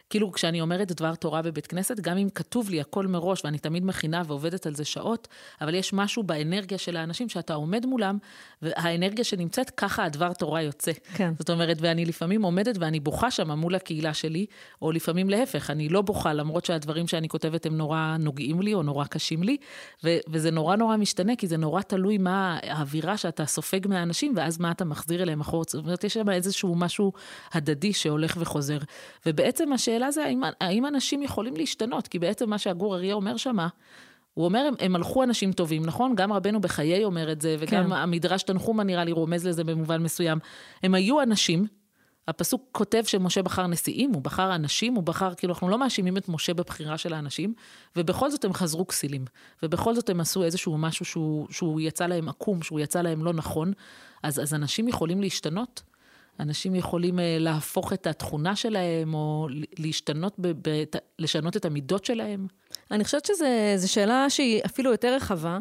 כאילו, 0.09 0.31
כשאני 0.31 0.61
אומרת 0.61 0.91
דבר 0.91 1.15
תורה 1.15 1.41
בבית 1.41 1.67
כנסת, 1.67 1.99
גם 1.99 2.17
אם 2.17 2.29
כתוב 2.29 2.69
לי 2.69 2.81
הכל 2.81 3.07
מראש, 3.07 3.45
ואני 3.45 3.57
תמיד 3.57 3.85
מכינה 3.85 4.21
ועובדת 4.27 4.65
על 4.65 4.75
זה 4.75 4.85
שעות, 4.85 5.27
אבל 5.61 5.75
יש 5.75 5.93
משהו 5.93 6.23
באנרגיה 6.23 6.77
של 6.77 6.97
האנשים 6.97 7.29
שאתה 7.29 7.53
עומד 7.53 7.85
מולם, 7.85 8.17
והאנרגיה 8.61 9.23
שנמצאת, 9.23 9.69
ככה 9.69 10.03
הדבר 10.03 10.33
תורה 10.33 10.61
יוצא. 10.61 10.91
כן. 11.13 11.33
זאת 11.39 11.49
אומרת, 11.49 11.77
ואני 11.79 12.05
לפעמים 12.05 12.41
עומדת 12.41 12.77
ואני 12.79 12.99
בוכה 12.99 13.31
שם 13.31 13.51
מול 13.51 13.75
הקהילה 13.75 14.13
שלי, 14.13 14.45
או 14.81 14.91
לפעמים 14.91 15.29
להפך, 15.29 15.69
אני 15.69 15.89
לא 15.89 16.01
בוכה, 16.01 16.33
למרות 16.33 16.65
שהדברים 16.65 17.07
שאני 17.07 17.29
כותבת 17.29 17.65
הם 17.65 17.77
נורא 17.77 18.15
נוגעים 18.19 18.61
לי, 18.61 18.73
או 18.73 18.83
נורא 18.83 19.05
קשים 19.05 19.43
לי, 19.43 19.57
ו- 20.03 20.17
וזה 20.29 20.51
נורא 20.51 20.75
נורא 20.75 20.97
משתנה, 20.97 21.35
כי 21.35 21.47
זה 21.47 21.57
נורא 21.57 21.81
תלוי 21.81 22.17
מה 22.17 22.59
האווירה 22.63 23.17
שאתה 23.17 23.45
סופג 23.45 23.87
מהאנשים, 23.87 24.33
ואז 24.35 24.59
מה 24.59 24.71
אתה 24.71 24.85
מחזיר 24.85 25.23
אליהם 25.23 25.41
אחורה. 25.41 25.63
זאת 25.67 25.85
אומרת, 25.85 26.03
יש 26.03 26.13
שם 26.13 26.29
איזשהו 26.29 26.75
משהו 26.75 27.13
הדדי 27.53 27.93
שהולך 27.93 28.37
וחוזר. 28.39 28.77
ובעצם 29.25 29.73
השאלה... 29.73 29.96
השאלה 29.97 30.11
זה 30.11 30.25
האם, 30.25 30.41
האם 30.61 30.85
אנשים 30.85 31.23
יכולים 31.23 31.55
להשתנות, 31.55 32.07
כי 32.07 32.19
בעצם 32.19 32.49
מה 32.49 32.57
שהגור 32.57 32.95
אריה 32.95 33.13
אומר 33.13 33.37
שמה, 33.37 33.67
הוא 34.33 34.45
אומר, 34.45 34.59
הם, 34.67 34.73
הם 34.79 34.95
הלכו 34.95 35.23
אנשים 35.23 35.51
טובים, 35.51 35.85
נכון? 35.85 36.15
גם 36.15 36.33
רבנו 36.33 36.61
בחיי 36.61 37.03
אומר 37.03 37.31
את 37.31 37.41
זה, 37.41 37.55
וגם 37.59 37.85
כן. 37.85 37.91
המדרש 37.91 38.43
תנחומה 38.43 38.83
נראה 38.83 39.03
לי 39.03 39.11
רומז 39.11 39.47
לזה 39.47 39.63
במובן 39.63 40.03
מסוים. 40.03 40.39
הם 40.83 40.95
היו 40.95 41.21
אנשים, 41.21 41.67
הפסוק 42.27 42.61
כותב 42.71 43.03
שמשה 43.05 43.41
בחר 43.41 43.67
נשיאים, 43.67 44.13
הוא 44.13 44.21
בחר 44.21 44.55
אנשים, 44.55 44.93
הוא 44.93 45.03
בחר, 45.03 45.33
כאילו, 45.35 45.53
אנחנו 45.53 45.69
לא 45.69 45.77
מאשימים 45.77 46.17
את 46.17 46.29
משה 46.29 46.53
בבחירה 46.53 46.97
של 46.97 47.13
האנשים, 47.13 47.53
ובכל 47.95 48.31
זאת 48.31 48.45
הם 48.45 48.53
חזרו 48.53 48.87
כסילים. 48.87 49.25
ובכל 49.63 49.95
זאת 49.95 50.09
הם 50.09 50.19
עשו 50.19 50.43
איזשהו 50.43 50.77
משהו 50.77 51.05
שהוא, 51.05 51.47
שהוא 51.49 51.81
יצא 51.81 52.07
להם 52.07 52.29
עקום, 52.29 52.61
שהוא 52.61 52.79
יצא 52.79 53.01
להם 53.01 53.25
לא 53.25 53.33
נכון. 53.33 53.73
אז, 54.23 54.39
אז 54.39 54.53
אנשים 54.53 54.87
יכולים 54.87 55.21
להשתנות. 55.21 55.81
אנשים 56.39 56.75
יכולים 56.75 57.19
אה, 57.19 57.37
להפוך 57.39 57.93
את 57.93 58.07
התכונה 58.07 58.55
שלהם, 58.55 59.13
או 59.13 59.47
להשתנות, 59.79 60.33
ב, 60.39 60.47
ב, 60.69 60.83
לשנות 61.19 61.57
את 61.57 61.65
המידות 61.65 62.05
שלהם? 62.05 62.47
אני 62.91 63.03
חושבת 63.03 63.25
שזו 63.25 63.91
שאלה 63.91 64.29
שהיא 64.29 64.61
אפילו 64.65 64.91
יותר 64.91 65.15
רחבה. 65.15 65.59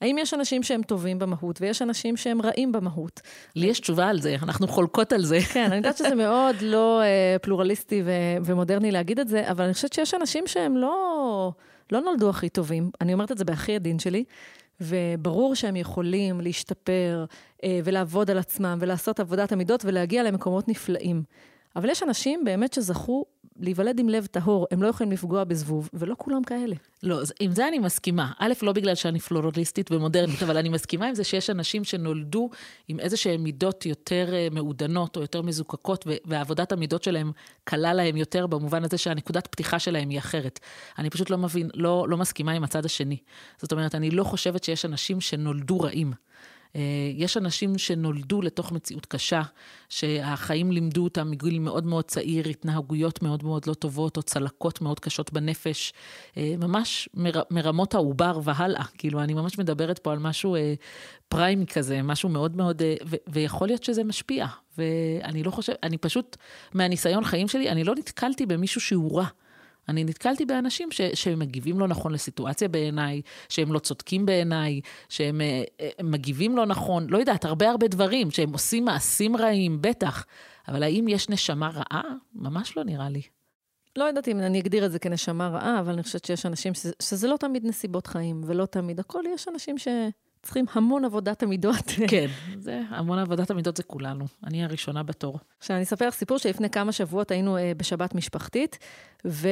האם 0.00 0.18
יש 0.18 0.34
אנשים 0.34 0.62
שהם 0.62 0.82
טובים 0.82 1.18
במהות, 1.18 1.60
ויש 1.60 1.82
אנשים 1.82 2.16
שהם 2.16 2.42
רעים 2.42 2.72
במהות? 2.72 3.20
לי 3.56 3.66
יש 3.66 3.80
תשובה 3.80 4.08
על 4.08 4.20
זה, 4.20 4.36
אנחנו 4.42 4.68
חולקות 4.68 5.12
על 5.12 5.24
זה. 5.24 5.38
כן, 5.52 5.64
אני 5.64 5.76
יודעת 5.76 5.96
שזה 5.96 6.14
מאוד 6.24 6.56
לא 6.62 7.02
uh, 7.02 7.38
פלורליסטי 7.38 8.02
ו- 8.04 8.44
ומודרני 8.44 8.90
להגיד 8.90 9.20
את 9.20 9.28
זה, 9.28 9.50
אבל 9.50 9.64
אני 9.64 9.74
חושבת 9.74 9.92
שיש 9.92 10.14
אנשים 10.14 10.46
שהם 10.46 10.76
לא, 10.76 11.52
לא 11.92 12.00
נולדו 12.00 12.30
הכי 12.30 12.48
טובים. 12.48 12.90
אני 13.00 13.12
אומרת 13.12 13.32
את 13.32 13.38
זה 13.38 13.44
בהכי 13.44 13.74
עדין 13.74 13.98
שלי. 13.98 14.24
וברור 14.80 15.54
שהם 15.54 15.76
יכולים 15.76 16.40
להשתפר 16.40 17.24
אה, 17.64 17.80
ולעבוד 17.84 18.30
על 18.30 18.38
עצמם 18.38 18.78
ולעשות 18.80 19.20
עבודת 19.20 19.52
המידות 19.52 19.84
ולהגיע 19.84 20.22
למקומות 20.22 20.68
נפלאים. 20.68 21.22
אבל 21.76 21.90
יש 21.90 22.02
אנשים 22.02 22.44
באמת 22.44 22.72
שזכו 22.72 23.24
להיוולד 23.60 23.98
עם 23.98 24.08
לב 24.08 24.26
טהור, 24.26 24.66
הם 24.70 24.82
לא 24.82 24.88
יכולים 24.88 25.12
לפגוע 25.12 25.44
בזבוב, 25.44 25.88
ולא 25.94 26.14
כולם 26.18 26.44
כאלה. 26.44 26.76
לא, 27.02 27.20
עם 27.40 27.52
זה 27.52 27.68
אני 27.68 27.78
מסכימה. 27.78 28.32
א', 28.38 28.52
לא 28.62 28.72
בגלל 28.72 28.94
שאני 28.94 29.20
פלורליסטית 29.20 29.92
ומודרנית, 29.92 30.42
אבל 30.42 30.56
אני 30.56 30.68
מסכימה 30.68 31.06
עם 31.06 31.14
זה 31.14 31.24
שיש 31.24 31.50
אנשים 31.50 31.84
שנולדו 31.84 32.50
עם 32.88 33.00
איזה 33.00 33.16
שהן 33.16 33.40
מידות 33.40 33.86
יותר 33.86 34.34
אה, 34.34 34.48
מעודנות 34.50 35.16
או 35.16 35.20
יותר 35.22 35.42
מזוקקות, 35.42 36.06
ועבודת 36.24 36.72
המידות 36.72 37.02
שלהם 37.02 37.32
קלה 37.64 37.94
להם 37.94 38.16
יותר 38.16 38.46
במובן 38.46 38.84
הזה 38.84 38.98
שהנקודת 38.98 39.46
פתיחה 39.46 39.78
שלהם 39.78 40.08
היא 40.08 40.18
אחרת. 40.18 40.60
אני 40.98 41.10
פשוט 41.10 41.30
לא 41.30 41.38
מבין, 41.38 41.70
לא, 41.74 42.06
לא 42.08 42.16
מסכימה 42.16 42.52
עם 42.52 42.64
הצד 42.64 42.84
השני. 42.84 43.16
זאת 43.58 43.72
אומרת, 43.72 43.94
אני 43.94 44.10
לא 44.10 44.24
חושבת 44.24 44.64
שיש 44.64 44.84
אנשים 44.84 45.20
שנולדו 45.20 45.80
רעים. 45.80 46.12
אה, 46.76 46.80
יש 47.14 47.36
אנשים 47.36 47.78
שנולדו 47.78 48.42
לתוך 48.42 48.72
מציאות 48.72 49.06
קשה, 49.06 49.42
שהחיים 49.88 50.72
לימדו 50.72 51.04
אותם 51.04 51.30
מגיל 51.30 51.58
מאוד 51.58 51.86
מאוד 51.86 52.04
צעיר, 52.04 52.48
התנהגויות 52.48 53.22
מאוד 53.22 53.44
מאוד 53.44 53.66
לא 53.66 53.74
טובות, 53.74 54.16
או 54.16 54.22
צלקות 54.22 54.80
מאוד 54.80 55.00
קשות 55.00 55.32
בנפש, 55.32 55.92
אה, 56.36 56.54
ממש 56.58 57.08
מר, 57.14 57.42
מרמות 57.50 57.94
העובר 57.94 58.40
והלאה. 58.44 58.84
כאילו, 58.98 59.20
אני 59.20 59.34
ממש 59.34 59.58
מדברת 59.58 59.98
פה 59.98 60.12
על 60.12 60.18
משהו 60.18 60.56
אה, 60.56 60.74
פריימי 61.28 61.66
כזה, 61.66 62.02
משהו 62.02 62.28
מאוד 62.28 62.56
מאוד, 62.56 62.82
ו, 63.06 63.16
ויכול 63.26 63.68
להיות 63.68 63.82
שזה 63.84 64.04
משפיע. 64.04 64.46
ואני 64.78 65.42
לא 65.42 65.50
חושבת, 65.50 65.76
אני 65.82 65.98
פשוט, 65.98 66.36
מהניסיון 66.74 67.24
חיים 67.24 67.48
שלי, 67.48 67.70
אני 67.70 67.84
לא 67.84 67.94
נתקלתי 67.94 68.46
במישהו 68.46 68.80
שהוא 68.80 69.18
רע. 69.18 69.26
אני 69.88 70.04
נתקלתי 70.04 70.44
באנשים 70.44 70.90
ש, 70.90 71.00
שמגיבים 71.14 71.78
לא 71.78 71.88
נכון 71.88 72.12
לסיטואציה 72.12 72.68
בעיניי, 72.68 73.22
שהם 73.48 73.72
לא 73.72 73.78
צודקים 73.78 74.26
בעיניי, 74.26 74.80
שהם 75.08 75.40
אה, 75.40 75.62
אה, 75.80 75.88
מגיבים 76.02 76.56
לא 76.56 76.66
נכון, 76.66 77.06
לא 77.10 77.18
יודעת, 77.18 77.44
הרבה 77.44 77.70
הרבה 77.70 77.88
דברים, 77.88 78.30
שהם 78.30 78.52
עושים 78.52 78.84
מעשים 78.84 79.36
רעים, 79.36 79.78
בטח. 79.80 80.26
אבל 80.68 80.82
האם 80.82 81.08
יש 81.08 81.28
נשמה 81.28 81.70
רעה? 81.74 82.02
ממש 82.34 82.76
לא 82.76 82.84
נראה 82.84 83.08
לי. 83.08 83.22
לא 83.96 84.04
יודעת 84.04 84.28
אם 84.28 84.38
אני 84.38 84.60
אגדיר 84.60 84.86
את 84.86 84.92
זה 84.92 84.98
כנשמה 84.98 85.48
רעה, 85.48 85.80
אבל 85.80 85.92
אני 85.92 86.02
חושבת 86.02 86.24
שיש 86.24 86.46
אנשים 86.46 86.74
שזה, 86.74 86.92
שזה 87.02 87.28
לא 87.28 87.36
תמיד 87.36 87.66
נסיבות 87.66 88.06
חיים, 88.06 88.40
ולא 88.46 88.66
תמיד 88.66 89.00
הכל, 89.00 89.22
יש 89.34 89.48
אנשים 89.48 89.78
שצריכים 90.46 90.64
המון 90.72 91.04
עבודת 91.04 91.42
המידות. 91.42 91.84
כן, 92.08 92.26
זה, 92.58 92.82
המון 92.88 93.18
עבודת 93.18 93.50
המידות 93.50 93.76
זה 93.76 93.82
כולנו. 93.82 94.24
אני 94.44 94.64
הראשונה 94.64 95.02
בתור. 95.02 95.38
עכשיו, 95.58 95.76
אני 95.76 95.84
אספר 95.84 96.08
לך 96.08 96.14
סיפור 96.14 96.38
שלפני 96.38 96.70
כמה 96.70 96.92
שבועות 96.92 97.30
היינו 97.30 97.56
אה, 97.56 97.72
בשבת 97.76 98.14
משפחתית, 98.14 98.78
ועם 99.24 99.42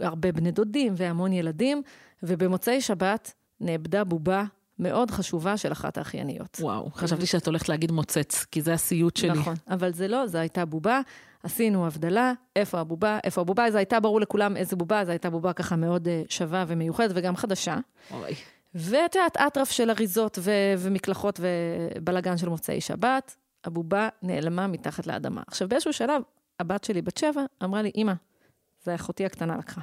אה, 0.00 0.06
הרבה 0.06 0.32
בני 0.32 0.50
דודים 0.50 0.94
והמון 0.96 1.32
ילדים, 1.32 1.82
ובמוצאי 2.22 2.80
שבת 2.80 3.32
נאבדה 3.60 4.04
בובה 4.04 4.44
מאוד 4.78 5.10
חשובה 5.10 5.56
של 5.56 5.72
אחת 5.72 5.98
האחייניות. 5.98 6.58
וואו, 6.60 6.90
חשבתי 6.90 7.26
שאת 7.26 7.46
הולכת 7.46 7.68
להגיד 7.68 7.92
מוצץ, 7.92 8.44
כי 8.50 8.62
זה 8.62 8.72
הסיוט 8.72 9.16
שלי. 9.16 9.30
נכון, 9.30 9.54
אבל 9.68 9.92
זה 9.92 10.08
לא, 10.08 10.26
זו 10.26 10.38
הייתה 10.38 10.64
בובה. 10.64 11.00
עשינו 11.42 11.86
הבדלה, 11.86 12.32
איפה 12.56 12.80
הבובה, 12.80 13.18
איפה 13.24 13.40
הבובה, 13.40 13.70
זה 13.70 13.78
הייתה 13.78 14.00
ברור 14.00 14.20
לכולם 14.20 14.56
איזה 14.56 14.76
בובה, 14.76 15.04
זו 15.04 15.10
הייתה 15.10 15.30
בובה 15.30 15.52
ככה 15.52 15.76
מאוד 15.76 16.06
uh, 16.06 16.10
שווה 16.28 16.64
ומיוחדת 16.68 17.10
וגם 17.14 17.36
חדשה. 17.36 17.76
אוי. 18.10 18.34
ואת 18.76 19.14
יודעת, 19.14 19.36
אטרף 19.36 19.70
של 19.70 19.90
אריזות 19.90 20.38
ו- 20.42 20.74
ומקלחות 20.78 21.40
ובלגן 21.96 22.36
של 22.36 22.48
מוצאי 22.48 22.80
שבת, 22.80 23.36
הבובה 23.64 24.08
נעלמה 24.22 24.66
מתחת 24.66 25.06
לאדמה. 25.06 25.42
עכשיו, 25.46 25.68
באיזשהו 25.68 25.92
שלב, 25.92 26.22
הבת 26.60 26.84
שלי 26.84 27.02
בת 27.02 27.16
שבע 27.16 27.44
אמרה 27.64 27.82
לי, 27.82 27.90
אמא, 27.96 28.12
זה 28.82 28.94
אחותי 28.94 29.26
הקטנה 29.26 29.56
לקחה. 29.56 29.80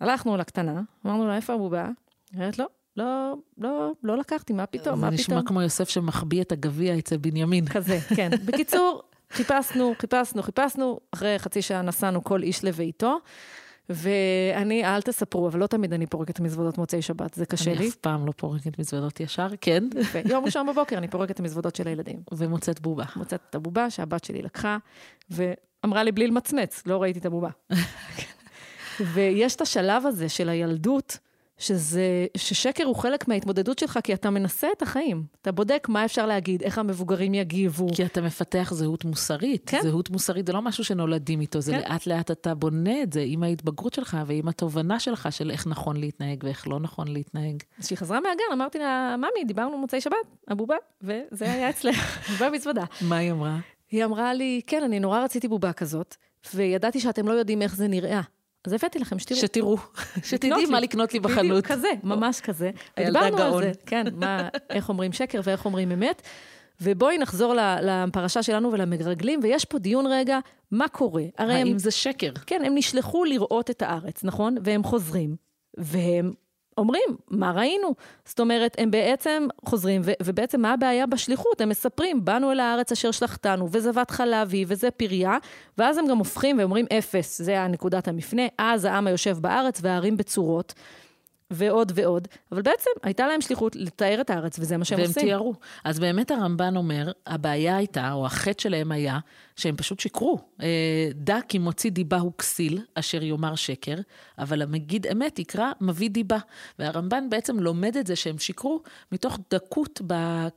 הלכנו 0.00 0.36
לקטנה, 0.36 0.82
אמרנו 1.06 1.28
לה, 1.28 1.36
איפה 1.36 1.52
הבובה? 1.54 1.84
היא 2.32 2.40
אומרת, 2.40 2.58
לא, 2.58 2.66
לא, 2.96 3.34
לא, 3.58 3.92
לא 4.02 4.16
לקחתי, 4.16 4.52
מה 4.52 4.66
פתאום, 4.66 5.00
מה 5.00 5.06
פתאום? 5.06 5.16
זה 5.16 5.22
נשמע 5.22 5.40
כמו 5.46 5.62
יוסף 5.62 5.88
שמחביא 5.88 6.42
את 6.42 6.52
הגביע 6.52 6.98
אצל 6.98 7.16
בנימין. 7.16 7.66
כזה, 7.66 7.98
כן. 8.16 8.30
בקיצור, 8.46 9.02
חיפשנו, 9.30 9.94
חיפשנו, 9.98 10.42
חיפשנו, 10.42 11.00
אחרי 11.14 11.38
חצי 11.38 11.62
שעה 11.62 11.82
נסענו 11.82 12.24
כל 12.24 12.42
איש 12.42 12.64
לביתו. 12.64 13.18
ואני, 13.88 14.84
אל 14.84 15.02
תספרו, 15.02 15.48
אבל 15.48 15.60
לא 15.60 15.66
תמיד 15.66 15.92
אני 15.92 16.06
פורקת 16.06 16.40
מזוודות 16.40 16.78
מוצאי 16.78 17.02
שבת, 17.02 17.34
זה 17.34 17.46
קשה 17.46 17.70
אני 17.70 17.78
לי. 17.78 17.88
אף 17.88 17.94
פעם 17.94 18.26
לא 18.26 18.32
פורקת 18.32 18.78
מזוודות 18.78 19.20
ישר, 19.20 19.48
כן. 19.60 19.84
יום 20.28 20.44
ראשון 20.44 20.66
בבוקר 20.66 20.98
אני 20.98 21.08
פורקת 21.08 21.30
את 21.30 21.40
המזוודות 21.40 21.76
של 21.76 21.88
הילדים. 21.88 22.22
ומוצאת 22.32 22.80
בובה. 22.80 23.04
מוצאת 23.16 23.40
את 23.50 23.54
הבובה 23.54 23.90
שהבת 23.90 24.24
שלי 24.24 24.42
לקחה, 24.42 24.78
ואמרה 25.30 26.02
לי 26.02 26.12
בלי 26.12 26.26
למצמץ, 26.26 26.82
לא 26.86 27.02
ראיתי 27.02 27.18
את 27.18 27.26
הבובה. 27.26 27.50
ויש 29.14 29.56
את 29.56 29.60
השלב 29.60 30.06
הזה 30.06 30.28
של 30.28 30.48
הילדות, 30.48 31.18
שזה, 31.58 32.26
ששקר 32.36 32.84
הוא 32.84 32.96
חלק 32.96 33.28
מההתמודדות 33.28 33.78
שלך, 33.78 33.98
כי 34.04 34.14
אתה 34.14 34.30
מנסה 34.30 34.68
את 34.76 34.82
החיים. 34.82 35.24
אתה 35.42 35.52
בודק 35.52 35.86
מה 35.88 36.04
אפשר 36.04 36.26
להגיד, 36.26 36.62
איך 36.62 36.78
המבוגרים 36.78 37.34
יגיבו. 37.34 37.86
כי 37.94 38.04
אתה 38.04 38.20
מפתח 38.20 38.72
זהות 38.74 39.04
מוסרית. 39.04 39.62
כן. 39.66 39.80
זהות 39.82 40.10
מוסרית 40.10 40.46
זה 40.46 40.52
לא 40.52 40.62
משהו 40.62 40.84
שנולדים 40.84 41.40
איתו, 41.40 41.60
זה 41.60 41.72
כן. 41.72 41.78
לאט 41.78 42.06
לאט 42.06 42.30
אתה 42.30 42.54
בונה 42.54 43.02
את 43.02 43.12
זה 43.12 43.24
עם 43.26 43.42
ההתבגרות 43.42 43.94
שלך 43.94 44.16
ועם 44.26 44.48
התובנה 44.48 45.00
שלך 45.00 45.28
של 45.30 45.50
איך 45.50 45.66
נכון 45.66 45.96
להתנהג 45.96 46.44
ואיך 46.44 46.68
לא 46.68 46.80
נכון 46.80 47.08
להתנהג. 47.08 47.62
אז 47.78 47.84
כשהיא 47.84 47.98
חזרה 47.98 48.20
מהגן, 48.20 48.44
אמרתי 48.52 48.78
לה, 48.78 49.16
ממי, 49.18 49.44
דיברנו 49.46 49.78
מוצאי 49.78 50.00
שבת, 50.00 50.16
הבובה, 50.48 50.76
וזה 51.02 51.52
היה 51.52 51.70
אצלך, 51.70 52.18
במזוודה. 52.40 52.84
מה 53.00 53.16
היא 53.16 53.32
אמרה? 53.32 53.58
היא 53.90 54.04
אמרה 54.04 54.34
לי, 54.34 54.60
כן, 54.66 54.82
אני 54.82 55.00
נורא 55.00 55.20
רציתי 55.24 55.48
בובה 55.48 55.72
כזאת, 55.72 56.16
וידעתי 56.54 57.00
שאתם 57.00 57.28
לא 57.28 57.32
יודעים 57.32 57.62
איך 57.62 57.76
זה 57.76 57.88
נראה. 57.88 58.20
אז 58.66 58.72
הבאתי 58.72 58.98
לכם, 58.98 59.18
שתראו. 59.18 59.40
שתראו, 59.40 59.76
שתדעי 60.24 60.66
מה 60.66 60.80
לקנות 60.80 61.14
לי 61.14 61.20
בחנות. 61.20 61.44
בדיוק, 61.44 61.66
כזה, 61.66 61.88
ממש 62.02 62.40
כזה. 62.40 62.70
הילדה 62.96 63.30
גאון. 63.30 63.62
כן, 63.86 64.04
מה, 64.12 64.48
איך 64.70 64.88
אומרים 64.88 65.12
שקר 65.12 65.40
ואיך 65.44 65.64
אומרים 65.64 65.92
אמת. 65.92 66.22
ובואי 66.80 67.18
נחזור 67.18 67.54
לפרשה 67.82 68.42
שלנו 68.42 68.72
ולמרגלים, 68.72 69.40
ויש 69.42 69.64
פה 69.64 69.78
דיון 69.78 70.06
רגע, 70.06 70.38
מה 70.70 70.88
קורה? 70.88 71.22
הרי 71.38 71.54
הם, 71.54 71.66
האם 71.66 71.78
זה 71.78 71.90
שקר? 71.90 72.32
כן, 72.46 72.62
הם 72.66 72.74
נשלחו 72.74 73.24
לראות 73.24 73.70
את 73.70 73.82
הארץ, 73.82 74.24
נכון? 74.24 74.56
והם 74.64 74.84
חוזרים, 74.84 75.36
והם 75.78 76.32
אומרים, 76.78 77.02
מה 77.30 77.52
ראינו? 77.52 77.94
זאת 78.24 78.40
אומרת, 78.40 78.76
הם 78.78 78.90
בעצם 78.90 79.46
חוזרים, 79.64 80.00
ו- 80.04 80.12
ובעצם 80.22 80.60
מה 80.60 80.72
הבעיה 80.72 81.06
בשליחות? 81.06 81.60
הם 81.60 81.68
מספרים, 81.68 82.24
באנו 82.24 82.52
אל 82.52 82.60
הארץ 82.60 82.92
אשר 82.92 83.10
שלחתנו, 83.10 83.68
וזבת 83.70 84.10
חלב 84.10 84.50
היא, 84.52 84.66
וזה 84.68 84.90
פריה, 84.90 85.38
ואז 85.78 85.98
הם 85.98 86.06
גם 86.06 86.18
הופכים 86.18 86.58
ואומרים 86.58 86.86
אפס, 86.98 87.42
זה 87.42 87.60
הנקודת 87.60 88.08
המפנה, 88.08 88.42
אז 88.58 88.84
העם 88.84 89.06
היושב 89.06 89.38
בארץ 89.40 89.78
והערים 89.82 90.16
בצורות. 90.16 90.74
ועוד 91.50 91.92
ועוד, 91.94 92.28
אבל 92.52 92.62
בעצם 92.62 92.90
הייתה 93.02 93.26
להם 93.26 93.40
שליחות 93.40 93.76
לתאר 93.76 94.20
את 94.20 94.30
הארץ, 94.30 94.58
וזה 94.58 94.76
מה 94.76 94.84
שהם 94.84 94.98
והם 94.98 95.08
עושים. 95.08 95.22
תיארו. 95.22 95.54
אז 95.84 95.98
באמת 95.98 96.30
הרמב"ן 96.30 96.76
אומר, 96.76 97.12
הבעיה 97.26 97.76
הייתה, 97.76 98.12
או 98.12 98.26
החטא 98.26 98.62
שלהם 98.62 98.92
היה, 98.92 99.18
שהם 99.56 99.76
פשוט 99.76 100.00
שיקרו. 100.00 100.38
אה, 100.62 101.08
דע 101.14 101.38
כי 101.48 101.58
מוציא 101.58 101.90
דיבה 101.90 102.18
הוא 102.18 102.32
כסיל, 102.38 102.80
אשר 102.94 103.22
יאמר 103.22 103.54
שקר, 103.54 103.96
אבל 104.38 104.62
המגיד 104.62 105.06
אמת 105.06 105.38
יקרא 105.38 105.72
מביא 105.80 106.10
דיבה. 106.10 106.38
והרמב"ן 106.78 107.30
בעצם 107.30 107.60
לומד 107.60 107.96
את 107.96 108.06
זה 108.06 108.16
שהם 108.16 108.38
שיקרו 108.38 108.82
מתוך 109.12 109.38
דקות 109.50 110.00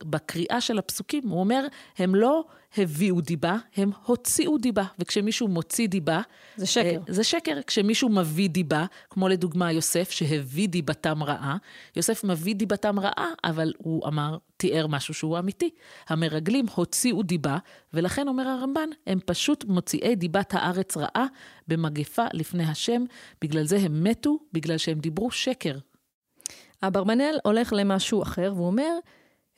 בקריאה 0.06 0.62
של 0.62 0.78
הפסוקים. 0.78 1.30
הוא 1.30 1.40
אומר, 1.40 1.68
הם 1.98 2.16
לא 2.16 2.44
הביאו 2.78 3.22
דיבה, 3.22 3.58
הם 3.76 3.92
הוציאו 4.06 4.58
דיבה. 4.58 4.84
וכשמישהו 5.00 5.48
מוציא 5.48 5.88
דיבה... 5.88 6.22
זה 6.56 6.66
שקר. 6.66 6.90
אה, 6.90 7.14
זה 7.14 7.24
שקר. 7.24 7.60
כשמישהו 7.68 8.10
מביא 8.10 8.50
דיבה, 8.50 8.86
כמו 9.10 9.28
לדוגמה 9.28 9.72
יוסף, 9.72 10.12
שהביא 10.12 10.70
דיבתם 10.70 11.24
רעה, 11.24 11.58
יוסף 11.96 12.24
מביא 12.24 12.56
דיבתם 12.56 13.00
רעה, 13.00 13.30
אבל 13.44 13.74
הוא 13.78 14.08
אמר, 14.08 14.38
תיאר 14.58 14.88
משהו 14.88 15.14
שהוא 15.14 15.40
אמיתי. 15.40 15.70
המרגלים 16.08 16.66
הוציאו 16.76 17.24
דיבה, 17.24 17.58
ולכן 17.94 18.28
אומר 18.28 18.48
הרמב"ן, 18.48 18.87
הם 19.08 19.20
פשוט 19.26 19.66
מוציאי 19.66 20.16
דיבת 20.16 20.54
הארץ 20.54 20.98
רעה 20.98 21.26
במגפה 21.68 22.26
לפני 22.34 22.64
השם, 22.64 23.04
בגלל 23.42 23.64
זה 23.64 23.78
הם 23.78 24.04
מתו, 24.04 24.38
בגלל 24.54 24.78
שהם 24.78 25.00
דיברו 25.00 25.32
שקר. 25.32 25.78
אברבנאל 26.84 27.40
הולך 27.44 27.74
למשהו 27.74 28.24
אחר, 28.24 28.52
והוא 28.56 28.68
אומר, 28.68 28.92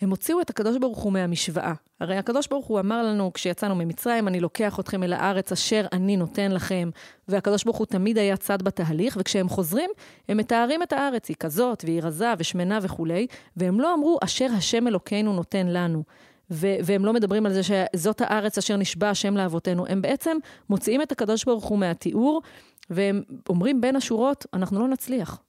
הם 0.01 0.09
הוציאו 0.09 0.41
את 0.41 0.49
הקדוש 0.49 0.77
ברוך 0.77 0.99
הוא 0.99 1.13
מהמשוואה. 1.13 1.73
הרי 1.99 2.17
הקדוש 2.17 2.47
ברוך 2.47 2.65
הוא 2.65 2.79
אמר 2.79 3.03
לנו, 3.03 3.33
כשיצאנו 3.33 3.75
ממצרים, 3.75 4.27
אני 4.27 4.39
לוקח 4.39 4.79
אתכם 4.79 5.03
אל 5.03 5.13
הארץ 5.13 5.51
אשר 5.51 5.85
אני 5.93 6.17
נותן 6.17 6.51
לכם, 6.51 6.89
והקדוש 7.27 7.63
ברוך 7.63 7.77
הוא 7.77 7.87
תמיד 7.87 8.17
היה 8.17 8.37
צד 8.37 8.61
בתהליך, 8.61 9.17
וכשהם 9.19 9.49
חוזרים, 9.49 9.89
הם 10.29 10.37
מתארים 10.37 10.83
את 10.83 10.93
הארץ, 10.93 11.29
היא 11.29 11.37
כזאת, 11.39 11.83
והיא 11.85 12.01
רזה 12.03 12.33
ושמנה 12.37 12.79
וכולי, 12.81 13.27
והם 13.57 13.79
לא 13.79 13.93
אמרו, 13.93 14.19
אשר 14.23 14.47
השם 14.57 14.87
אלוקינו 14.87 15.33
נותן 15.33 15.67
לנו. 15.67 16.03
ו- 16.51 16.75
והם 16.83 17.05
לא 17.05 17.13
מדברים 17.13 17.45
על 17.45 17.53
זה 17.53 17.61
שזאת 17.63 18.21
הארץ 18.21 18.57
אשר 18.57 18.77
נשבע 18.77 19.09
השם 19.09 19.37
לאבותינו. 19.37 19.85
הם 19.89 20.01
בעצם 20.01 20.37
מוציאים 20.69 21.01
את 21.01 21.11
הקדוש 21.11 21.45
ברוך 21.45 21.65
הוא 21.65 21.79
מהתיאור, 21.79 22.41
והם 22.89 23.23
אומרים 23.49 23.81
בין 23.81 23.95
השורות, 23.95 24.45
אנחנו 24.53 24.79
לא 24.79 24.87
נצליח. 24.87 25.41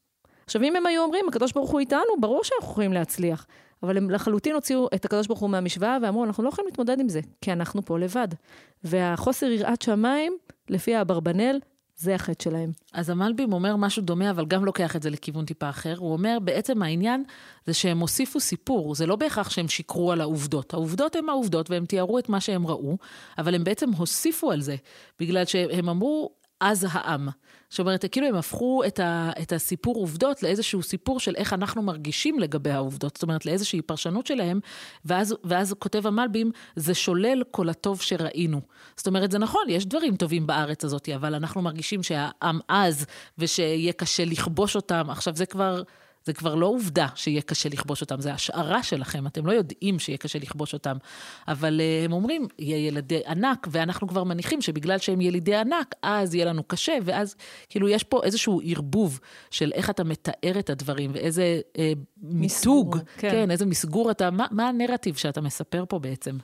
עכשיו, 0.45 0.62
אם 0.62 0.76
הם 0.76 0.87
היו 0.87 1.02
אומרים, 1.02 1.28
הקדוש 1.28 1.52
ברוך 1.52 1.71
הוא 1.71 1.80
איתנו, 1.80 2.21
ברור 2.21 2.45
שאנחנו 2.45 2.71
יכולים 2.71 2.92
להצליח. 2.92 3.47
אבל 3.83 3.97
הם 3.97 4.11
לחלוטין 4.11 4.54
הוציאו 4.54 4.88
את 4.95 5.04
הקדוש 5.04 5.26
ברוך 5.26 5.40
הוא 5.40 5.50
מהמשוואה 5.50 5.99
ואמרו, 6.02 6.25
אנחנו 6.25 6.45
לא 6.45 6.49
יכולים 6.49 6.66
להתמודד 6.69 7.00
עם 7.00 7.09
זה, 7.09 7.21
כי 7.40 7.52
אנחנו 7.52 7.85
פה 7.85 7.99
לבד. 7.99 8.28
והחוסר 8.85 9.47
יראת 9.47 9.83
שמיים, 9.83 10.37
לפי 10.69 10.95
האברבנאל, 10.95 11.61
זה 12.00 12.14
החטא 12.14 12.45
שלהם. 12.45 12.73
אז 12.92 13.11
המלבים 13.11 13.52
אומר 13.52 13.76
משהו 13.76 14.02
דומה, 14.02 14.30
אבל 14.30 14.47
גם 14.47 14.64
לוקח 14.64 14.97
את 14.97 15.02
זה 15.02 15.11
לכיוון 15.11 15.45
טיפה 15.45 15.69
אחר. 15.69 15.95
הוא 15.99 16.12
אומר, 16.12 16.38
בעצם 16.45 16.83
העניין 16.83 17.25
זה 17.66 17.75
שהם 17.75 18.00
הוסיפו 18.00 18.40
סיפור, 18.40 18.95
זה 18.95 19.07
לא 19.07 19.16
בהכרח 19.16 19.50
שהם 19.50 19.69
שיקרו 19.69 20.12
על 20.12 20.21
העובדות. 20.21 20.75
העובדות 20.75 21.16
הן 21.16 21.28
העובדות, 21.28 21.71
והם 21.71 21.87
תיארו 21.87 22.19
את 22.19 22.28
מה 22.28 22.40
שהם 22.40 22.66
ראו, 22.66 22.97
אבל 23.38 23.54
הם 23.54 23.64
בעצם 23.64 23.90
הוסיפו 23.90 24.52
על 24.52 24.61
זה, 24.61 24.76
בגלל 25.21 25.45
שהם 25.45 25.88
אמרו, 25.88 26.30
אז 26.60 26.86
העם. 26.90 27.28
זאת 27.70 27.78
אומרת, 27.78 28.04
כאילו 28.12 28.26
הם 28.26 28.34
הפכו 28.34 28.82
את, 28.86 29.00
ה, 29.00 29.30
את 29.42 29.52
הסיפור 29.52 29.96
עובדות 29.96 30.42
לאיזשהו 30.42 30.82
סיפור 30.82 31.20
של 31.20 31.34
איך 31.36 31.52
אנחנו 31.52 31.82
מרגישים 31.82 32.38
לגבי 32.38 32.70
העובדות, 32.70 33.16
זאת 33.16 33.22
אומרת, 33.22 33.46
לאיזושהי 33.46 33.82
פרשנות 33.82 34.26
שלהם, 34.26 34.60
ואז, 35.04 35.34
ואז 35.44 35.74
כותב 35.78 36.06
המלבים, 36.06 36.50
זה 36.76 36.94
שולל 36.94 37.42
כל 37.50 37.68
הטוב 37.68 38.00
שראינו. 38.00 38.60
זאת 38.96 39.06
אומרת, 39.06 39.30
זה 39.30 39.38
נכון, 39.38 39.62
יש 39.68 39.86
דברים 39.86 40.16
טובים 40.16 40.46
בארץ 40.46 40.84
הזאת, 40.84 41.08
אבל 41.08 41.34
אנחנו 41.34 41.62
מרגישים 41.62 42.02
שהעם 42.02 42.58
עז, 42.68 43.06
ושיהיה 43.38 43.92
קשה 43.92 44.24
לכבוש 44.24 44.76
אותם. 44.76 45.06
עכשיו, 45.10 45.36
זה 45.36 45.46
כבר... 45.46 45.82
זה 46.30 46.34
כבר 46.34 46.54
לא 46.54 46.66
עובדה 46.66 47.06
שיהיה 47.14 47.42
קשה 47.42 47.68
לכבוש 47.68 48.00
אותם, 48.00 48.20
זה 48.20 48.32
השערה 48.32 48.82
שלכם, 48.82 49.26
אתם 49.26 49.46
לא 49.46 49.52
יודעים 49.52 49.99
שיהיה 49.99 50.18
קשה 50.18 50.38
לכבוש 50.38 50.72
אותם. 50.72 50.96
אבל 51.49 51.80
uh, 51.80 52.04
הם 52.04 52.12
אומרים, 52.12 52.46
יהיה 52.58 52.87
ילדי 52.87 53.20
ענק, 53.26 53.66
ואנחנו 53.70 54.08
כבר 54.08 54.25
מניחים 54.25 54.60
שבגלל 54.62 54.99
שהם 54.99 55.20
ילידי 55.20 55.56
ענק, 55.56 55.94
אז 56.02 56.34
יהיה 56.34 56.44
לנו 56.44 56.62
קשה, 56.62 56.99
ואז 57.04 57.37
כאילו 57.68 57.88
יש 57.88 58.04
פה 58.04 58.20
איזשהו 58.25 58.60
ערבוב 58.64 59.20
של 59.50 59.72
איך 59.75 59.90
אתה 59.90 60.04
מתאר 60.04 60.58
את 60.58 60.70
הדברים, 60.70 61.10
ואיזה 61.14 61.60
uh, 61.72 61.78
מיתוג, 62.22 62.99
כן. 63.16 63.30
כן, 63.30 63.50
איזה 63.50 63.66
מסגור 63.66 64.10
אתה, 64.10 64.30
מה, 64.30 64.46
מה 64.50 64.68
הנרטיב 64.68 65.16
שאתה 65.16 65.40
מספר 65.40 65.84
פה 65.88 65.99
בעצם? 65.99 66.37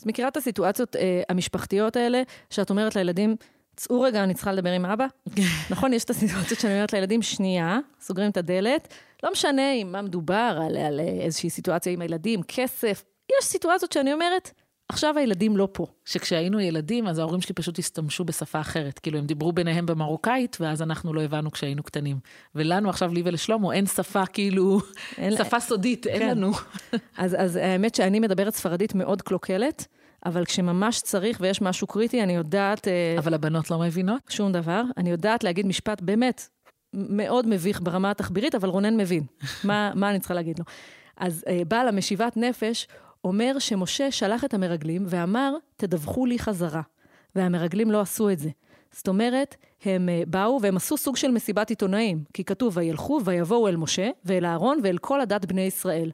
אז 0.00 0.06
מכירה 0.06 0.28
את 0.28 0.36
הסיטואציות 0.36 0.96
אה, 0.96 1.22
המשפחתיות 1.28 1.96
האלה, 1.96 2.22
שאת 2.50 2.70
אומרת 2.70 2.96
לילדים, 2.96 3.36
צאו 3.76 4.00
רגע, 4.00 4.24
אני 4.24 4.34
צריכה 4.34 4.52
לדבר 4.52 4.70
עם 4.70 4.84
אבא. 4.84 5.06
נכון, 5.70 5.92
יש 5.92 6.04
את 6.04 6.10
הסיטואציות 6.10 6.60
שאני 6.60 6.74
אומרת 6.74 6.92
לילדים, 6.92 7.22
שנייה, 7.22 7.78
סוגרים 8.00 8.30
את 8.30 8.36
הדלת. 8.36 8.94
לא 9.22 9.32
משנה 9.32 9.72
עם 9.72 9.92
מה 9.92 10.02
מדובר, 10.02 10.58
על, 10.66 10.76
על 10.76 11.00
איזושהי 11.00 11.50
סיטואציה 11.50 11.92
עם 11.92 12.00
הילדים, 12.00 12.40
כסף. 12.48 13.04
יש 13.38 13.44
סיטואציות 13.44 13.92
שאני 13.92 14.12
אומרת, 14.12 14.50
עכשיו 14.88 15.18
הילדים 15.18 15.56
לא 15.56 15.68
פה. 15.72 15.86
שכשהיינו 16.04 16.60
ילדים, 16.60 17.06
אז 17.06 17.18
ההורים 17.18 17.40
שלי 17.40 17.54
פשוט 17.54 17.78
השתמשו 17.78 18.24
בשפה 18.24 18.60
אחרת. 18.60 18.98
כאילו, 18.98 19.18
הם 19.18 19.26
דיברו 19.26 19.52
ביניהם 19.52 19.86
במרוקאית, 19.86 20.56
ואז 20.60 20.82
אנחנו 20.82 21.14
לא 21.14 21.22
הבנו 21.22 21.50
כשהיינו 21.50 21.82
קטנים. 21.82 22.18
ולנו 22.54 22.90
עכשיו, 22.90 23.12
לי 23.14 23.22
ולשלמה, 23.24 23.74
אין 23.74 23.86
שפה 23.86 24.26
כאילו, 24.26 24.80
אין 25.18 25.36
שפה 25.36 25.60
סודית, 25.60 26.06
אין 26.06 26.18
כן. 26.18 26.28
לנו. 26.28 26.52
אז, 27.16 27.36
אז 27.38 27.56
האמת 27.56 27.94
שאני 27.94 28.20
מדברת 28.20 28.54
ספרדית 28.54 28.94
מאוד 28.94 29.22
קלוקלת. 29.22 29.86
אבל 30.26 30.44
כשממש 30.44 31.00
צריך 31.00 31.38
ויש 31.40 31.62
משהו 31.62 31.86
קריטי, 31.86 32.22
אני 32.22 32.32
יודעת... 32.32 32.88
אה, 32.88 33.14
אבל 33.18 33.34
הבנות 33.34 33.70
לא 33.70 33.78
מבינות? 33.78 34.20
שום 34.28 34.52
דבר. 34.52 34.82
אני 34.96 35.10
יודעת 35.10 35.44
להגיד 35.44 35.66
משפט 35.66 36.00
באמת 36.00 36.48
מאוד 36.92 37.48
מביך 37.48 37.80
ברמה 37.82 38.10
התחבירית, 38.10 38.54
אבל 38.54 38.68
רונן 38.68 38.96
מבין. 38.96 39.22
מה, 39.64 39.92
מה 39.94 40.10
אני 40.10 40.18
צריכה 40.18 40.34
להגיד 40.34 40.58
לו? 40.58 40.64
אז 41.16 41.44
אה, 41.48 41.62
בעל 41.68 41.88
המשיבת 41.88 42.36
נפש 42.36 42.88
אומר 43.24 43.58
שמשה 43.58 44.10
שלח 44.10 44.44
את 44.44 44.54
המרגלים 44.54 45.04
ואמר, 45.08 45.54
תדווחו 45.76 46.26
לי 46.26 46.38
חזרה. 46.38 46.82
והמרגלים 47.34 47.90
לא 47.90 48.00
עשו 48.00 48.30
את 48.30 48.38
זה. 48.38 48.50
זאת 48.92 49.08
אומרת, 49.08 49.56
הם 49.84 50.08
אה, 50.08 50.22
באו 50.26 50.58
והם 50.62 50.76
עשו 50.76 50.96
סוג 50.96 51.16
של 51.16 51.30
מסיבת 51.30 51.70
עיתונאים, 51.70 52.24
כי 52.34 52.44
כתוב, 52.44 52.76
וילכו 52.76 53.20
ויבואו 53.24 53.68
אל 53.68 53.76
משה 53.76 54.10
ואל 54.24 54.44
אהרון 54.44 54.80
ואל 54.82 54.98
כל 54.98 55.20
הדת 55.20 55.44
בני 55.44 55.60
ישראל. 55.60 56.10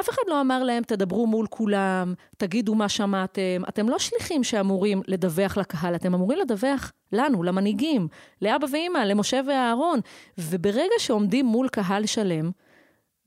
אף 0.00 0.08
אחד 0.10 0.22
לא 0.28 0.40
אמר 0.40 0.62
להם, 0.62 0.82
תדברו 0.82 1.26
מול 1.26 1.46
כולם, 1.50 2.14
תגידו 2.36 2.74
מה 2.74 2.88
שמעתם. 2.88 3.62
אתם 3.68 3.88
לא 3.88 3.98
שליחים 3.98 4.44
שאמורים 4.44 5.02
לדווח 5.06 5.56
לקהל, 5.56 5.94
אתם 5.94 6.14
אמורים 6.14 6.38
לדווח 6.38 6.92
לנו, 7.12 7.42
למנהיגים, 7.42 8.08
לאבא 8.42 8.66
ואימא, 8.72 8.98
למשה 8.98 9.40
ואהרון. 9.48 10.00
וברגע 10.38 10.94
שעומדים 10.98 11.46
מול 11.46 11.68
קהל 11.68 12.06
שלם, 12.06 12.50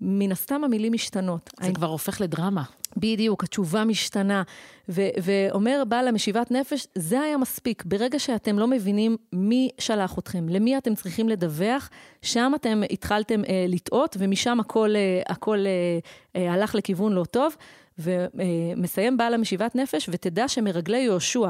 מן 0.02 0.32
הסתם 0.32 0.64
המילים 0.64 0.94
משתנות. 0.94 1.50
זה 1.60 1.66
אני... 1.66 1.76
כבר 1.76 1.88
הופך 1.88 2.22
לדרמה. 2.22 2.64
בדיוק, 3.00 3.44
התשובה 3.44 3.84
משתנה. 3.84 4.44
ו- 4.90 5.10
ואומר 5.24 5.84
בעל 5.88 6.08
המשיבת 6.08 6.52
נפש, 6.52 6.88
זה 6.96 7.20
היה 7.22 7.38
מספיק. 7.38 7.84
ברגע 7.86 8.20
שאתם 8.20 8.60
לא 8.60 8.68
מבינים 8.68 9.18
מי 9.34 9.70
שלח 9.78 10.20
אתכם, 10.20 10.50
למי 10.50 10.78
אתם 10.78 10.96
צריכים 10.96 11.30
לדווח, 11.30 11.90
שם 12.22 12.52
אתם 12.56 12.82
התחלתם 12.92 13.42
אה, 13.46 13.66
לטעות, 13.68 14.16
ומשם 14.20 14.60
הכל, 14.60 14.96
אה, 14.96 15.22
הכל 15.28 15.58
אה, 15.66 16.00
אה, 16.36 16.54
הלך 16.54 16.76
לכיוון 16.76 17.14
לא 17.14 17.24
טוב. 17.24 17.56
ומסיים 18.00 19.18
בעל 19.18 19.34
המשיבת 19.34 19.76
נפש, 19.76 20.10
ותדע 20.12 20.48
שמרגלי 20.48 20.98
יהושע, 20.98 21.50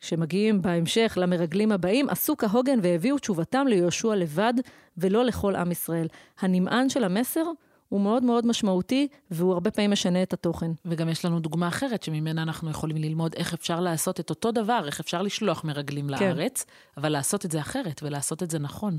שמגיעים 0.00 0.62
בהמשך 0.62 1.18
למרגלים 1.20 1.72
הבאים, 1.72 2.08
עשו 2.08 2.36
כהוגן 2.36 2.78
והביאו 2.82 3.18
תשובתם 3.18 3.66
ליהושע 3.68 4.14
לבד, 4.14 4.54
ולא 4.98 5.24
לכל 5.24 5.54
עם 5.54 5.70
ישראל. 5.70 6.06
הנמען 6.40 6.88
של 6.88 7.04
המסר 7.04 7.44
הוא 7.92 8.00
מאוד 8.00 8.24
מאוד 8.24 8.46
משמעותי, 8.46 9.08
והוא 9.30 9.52
הרבה 9.52 9.70
פעמים 9.70 9.90
משנה 9.90 10.22
את 10.22 10.32
התוכן. 10.32 10.70
וגם 10.84 11.08
יש 11.08 11.24
לנו 11.24 11.40
דוגמה 11.40 11.68
אחרת, 11.68 12.02
שממנה 12.02 12.42
אנחנו 12.42 12.70
יכולים 12.70 12.96
ללמוד 12.96 13.34
איך 13.36 13.54
אפשר 13.54 13.80
לעשות 13.80 14.20
את 14.20 14.30
אותו 14.30 14.52
דבר, 14.52 14.82
איך 14.86 15.00
אפשר 15.00 15.22
לשלוח 15.22 15.64
מרגלים 15.64 16.08
כן. 16.08 16.24
לארץ, 16.24 16.66
אבל 16.96 17.08
לעשות 17.08 17.44
את 17.44 17.50
זה 17.50 17.60
אחרת 17.60 18.00
ולעשות 18.02 18.42
את 18.42 18.50
זה 18.50 18.58
נכון. 18.58 18.98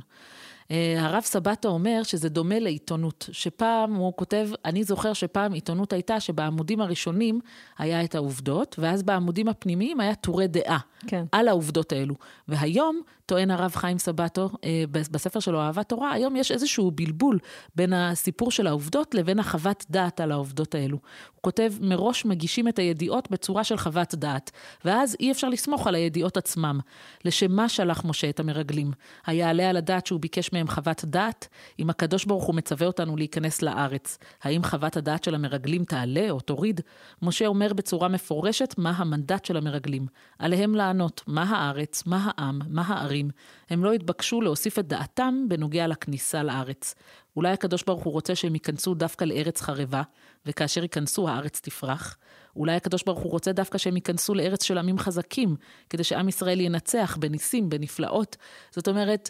אה, 0.71 0.95
הרב 1.05 1.23
סבתו 1.23 1.69
אומר 1.69 2.03
שזה 2.03 2.29
דומה 2.29 2.59
לעיתונות, 2.59 3.29
שפעם 3.31 3.93
הוא 3.93 4.13
כותב, 4.15 4.49
אני 4.65 4.83
זוכר 4.83 5.13
שפעם 5.13 5.53
עיתונות 5.53 5.93
הייתה 5.93 6.19
שבעמודים 6.19 6.81
הראשונים 6.81 7.39
היה 7.77 8.03
את 8.03 8.15
העובדות, 8.15 8.75
ואז 8.79 9.03
בעמודים 9.03 9.47
הפנימיים 9.47 9.99
היה 9.99 10.15
טורי 10.15 10.47
דעה 10.47 10.79
כן. 11.07 11.25
על 11.31 11.47
העובדות 11.47 11.91
האלו. 11.91 12.15
והיום, 12.47 13.01
טוען 13.25 13.51
הרב 13.51 13.71
חיים 13.75 13.99
סבתו 13.99 14.49
אה, 14.63 14.83
בספר 14.91 15.39
שלו, 15.39 15.61
אהבת 15.61 15.89
תורה, 15.89 16.11
היום 16.11 16.35
יש 16.35 16.51
איזשהו 16.51 16.91
בלבול 16.91 17.39
בין 17.75 17.93
הסיפור 17.93 18.51
של 18.51 18.67
העובדות 18.67 19.15
לבין 19.15 19.39
החוות 19.39 19.85
דעת 19.89 20.19
על 20.19 20.31
העובדות 20.31 20.75
האלו. 20.75 20.97
הוא 21.33 21.41
כותב, 21.41 21.73
מראש 21.81 22.25
מגישים 22.25 22.67
את 22.67 22.79
הידיעות 22.79 23.31
בצורה 23.31 23.63
של 23.63 23.77
חוות 23.77 24.15
דעת, 24.15 24.51
ואז 24.85 25.15
אי 25.19 25.31
אפשר 25.31 25.49
לסמוך 25.49 25.87
על 25.87 25.95
הידיעות 25.95 26.37
עצמם. 26.37 26.79
לשם 27.25 27.51
מה 27.51 27.69
שלח 27.69 28.05
משה 28.05 28.29
את 28.29 28.39
המרגלים? 28.39 28.91
היעלה 29.25 29.69
על 29.69 29.77
הדעת 29.77 30.05
שהוא 30.05 30.19
ביקש 30.19 30.53
מהם 30.53 30.67
חוות 30.67 31.05
דעת? 31.05 31.47
אם 31.79 31.89
הקדוש 31.89 32.25
ברוך 32.25 32.43
הוא 32.43 32.55
מצווה 32.55 32.87
אותנו 32.87 33.17
להיכנס 33.17 33.61
לארץ, 33.61 34.17
האם 34.43 34.63
חוות 34.63 34.97
הדעת 34.97 35.23
של 35.23 35.35
המרגלים 35.35 35.83
תעלה 35.83 36.29
או 36.29 36.39
תוריד? 36.39 36.81
משה 37.21 37.47
אומר 37.47 37.73
בצורה 37.73 38.07
מפורשת 38.07 38.75
מה 38.77 38.91
המנדט 38.91 39.45
של 39.45 39.57
המרגלים. 39.57 40.07
עליהם 40.39 40.75
לענות 40.75 41.21
מה 41.27 41.43
הארץ, 41.43 42.03
מה 42.05 42.31
העם, 42.37 42.59
מה 42.69 42.83
הערים. 43.13 43.29
הם 43.69 43.83
לא 43.83 43.93
התבקשו 43.93 44.41
להוסיף 44.41 44.79
את 44.79 44.87
דעתם 44.87 45.45
בנוגע 45.47 45.87
לכניסה 45.87 46.43
לארץ. 46.43 46.95
אולי 47.35 47.49
הקדוש 47.51 47.83
ברוך 47.83 48.03
הוא 48.03 48.13
רוצה 48.13 48.35
שהם 48.35 48.53
ייכנסו 48.53 48.93
דווקא 48.93 49.25
לארץ 49.25 49.61
חרבה, 49.61 50.01
וכאשר 50.45 50.81
ייכנסו 50.81 51.29
הארץ 51.29 51.59
תפרח. 51.63 52.17
אולי 52.55 52.75
הקדוש 52.75 53.03
ברוך 53.03 53.19
הוא 53.19 53.31
רוצה 53.31 53.51
דווקא 53.51 53.77
שהם 53.77 53.95
ייכנסו 53.95 54.33
לארץ 54.33 54.63
של 54.63 54.77
עמים 54.77 54.99
חזקים, 54.99 55.55
כדי 55.89 56.03
שעם 56.03 56.29
ישראל 56.29 56.61
ינצח 56.61 57.17
בניסים, 57.19 57.69
בנפלאות. 57.69 58.37
זאת 58.71 58.87
אומרת, 58.87 59.29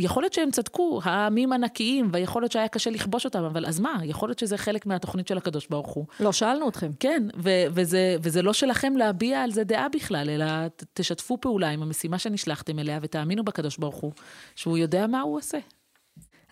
יכול 0.00 0.22
להיות 0.22 0.32
שהם 0.32 0.50
צדקו, 0.50 1.00
העמים 1.04 1.52
ענקיים, 1.52 2.08
ויכול 2.12 2.42
להיות 2.42 2.52
שהיה 2.52 2.68
קשה 2.68 2.90
לכבוש 2.90 3.24
אותם, 3.24 3.44
אבל 3.44 3.66
אז 3.66 3.80
מה? 3.80 4.00
יכול 4.04 4.28
להיות 4.28 4.38
שזה 4.38 4.58
חלק 4.58 4.86
מהתוכנית 4.86 5.28
של 5.28 5.38
הקדוש 5.38 5.66
ברוך 5.66 5.88
הוא. 5.88 6.06
לא 6.20 6.32
שאלנו 6.32 6.68
אתכם. 6.68 6.90
כן, 7.00 7.22
ו- 7.36 7.64
וזה, 7.74 8.16
וזה 8.22 8.42
לא 8.42 8.52
שלכם 8.52 8.96
להביע 8.96 9.42
על 9.42 9.50
זה 9.50 9.64
דעה 9.64 9.88
בכלל, 9.88 10.30
אלא 10.30 10.46
תשתפו 10.94 11.38
פעולה 11.40 11.68
עם 11.68 11.82
המשימה 11.82 12.18
שנשלחתם 12.18 12.78
אליה, 12.78 12.98
ותאמינו 13.02 13.44
בקדוש 13.44 13.76
ברוך 13.76 13.96
הוא, 13.96 14.12
שהוא 14.56 14.78
יודע 14.78 15.06
מה 15.06 15.20
הוא 15.20 15.36
עושה. 15.36 15.58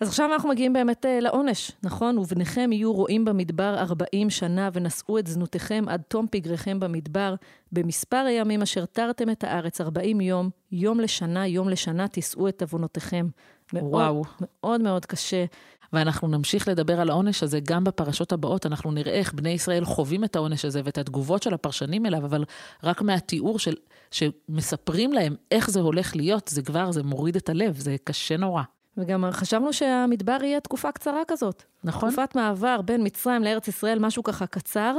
אז 0.01 0.07
עכשיו 0.07 0.33
אנחנו 0.33 0.49
מגיעים 0.49 0.73
באמת 0.73 1.05
uh, 1.05 1.21
לעונש, 1.21 1.71
נכון? 1.83 2.17
ובניכם 2.17 2.71
יהיו 2.71 2.93
רועים 2.93 3.25
במדבר 3.25 3.75
ארבעים 3.79 4.29
שנה, 4.29 4.69
ונשאו 4.73 5.19
את 5.19 5.27
זנותיכם 5.27 5.85
עד 5.87 6.01
תום 6.07 6.25
פגריכם 6.31 6.79
במדבר. 6.79 7.35
במספר 7.71 8.17
הימים 8.27 8.61
אשר 8.61 8.85
תרתם 8.85 9.29
את 9.29 9.43
הארץ 9.43 9.81
ארבעים 9.81 10.21
יום, 10.21 10.49
יום 10.71 10.99
לשנה, 10.99 11.47
יום 11.47 11.69
לשנה 11.69 12.07
תישאו 12.07 12.47
את 12.47 12.61
עוונותיכם. 12.61 13.27
וואו. 13.73 14.23
מאוד 14.41 14.81
מאוד 14.81 15.05
קשה. 15.05 15.45
ואנחנו 15.93 16.27
נמשיך 16.27 16.67
לדבר 16.67 17.01
על 17.01 17.09
העונש 17.09 17.43
הזה 17.43 17.59
גם 17.59 17.83
בפרשות 17.83 18.31
הבאות. 18.31 18.65
אנחנו 18.65 18.91
נראה 18.91 19.13
איך 19.13 19.33
בני 19.33 19.49
ישראל 19.49 19.85
חווים 19.85 20.23
את 20.23 20.35
העונש 20.35 20.65
הזה 20.65 20.81
ואת 20.83 20.97
התגובות 20.97 21.43
של 21.43 21.53
הפרשנים 21.53 22.05
אליו, 22.05 22.25
אבל 22.25 22.43
רק 22.83 23.01
מהתיאור 23.01 23.59
של, 23.59 23.75
שמספרים 24.11 25.13
להם 25.13 25.35
איך 25.51 25.69
זה 25.69 25.79
הולך 25.79 26.15
להיות, 26.15 26.47
זה 26.47 26.61
כבר, 26.61 26.91
זה 26.91 27.03
מוריד 27.03 27.35
את 27.35 27.49
הלב, 27.49 27.79
זה 27.79 27.95
קשה 28.03 28.37
נורא. 28.37 28.63
וגם 28.97 29.25
חשבנו 29.31 29.73
שהמדבר 29.73 30.37
יהיה 30.43 30.59
תקופה 30.59 30.91
קצרה 30.91 31.21
כזאת. 31.27 31.63
נכון. 31.83 32.11
תקופת 32.11 32.35
מעבר 32.35 32.81
בין 32.81 33.01
מצרים 33.03 33.43
לארץ 33.43 33.67
ישראל, 33.67 33.99
משהו 33.99 34.23
ככה 34.23 34.47
קצר, 34.47 34.95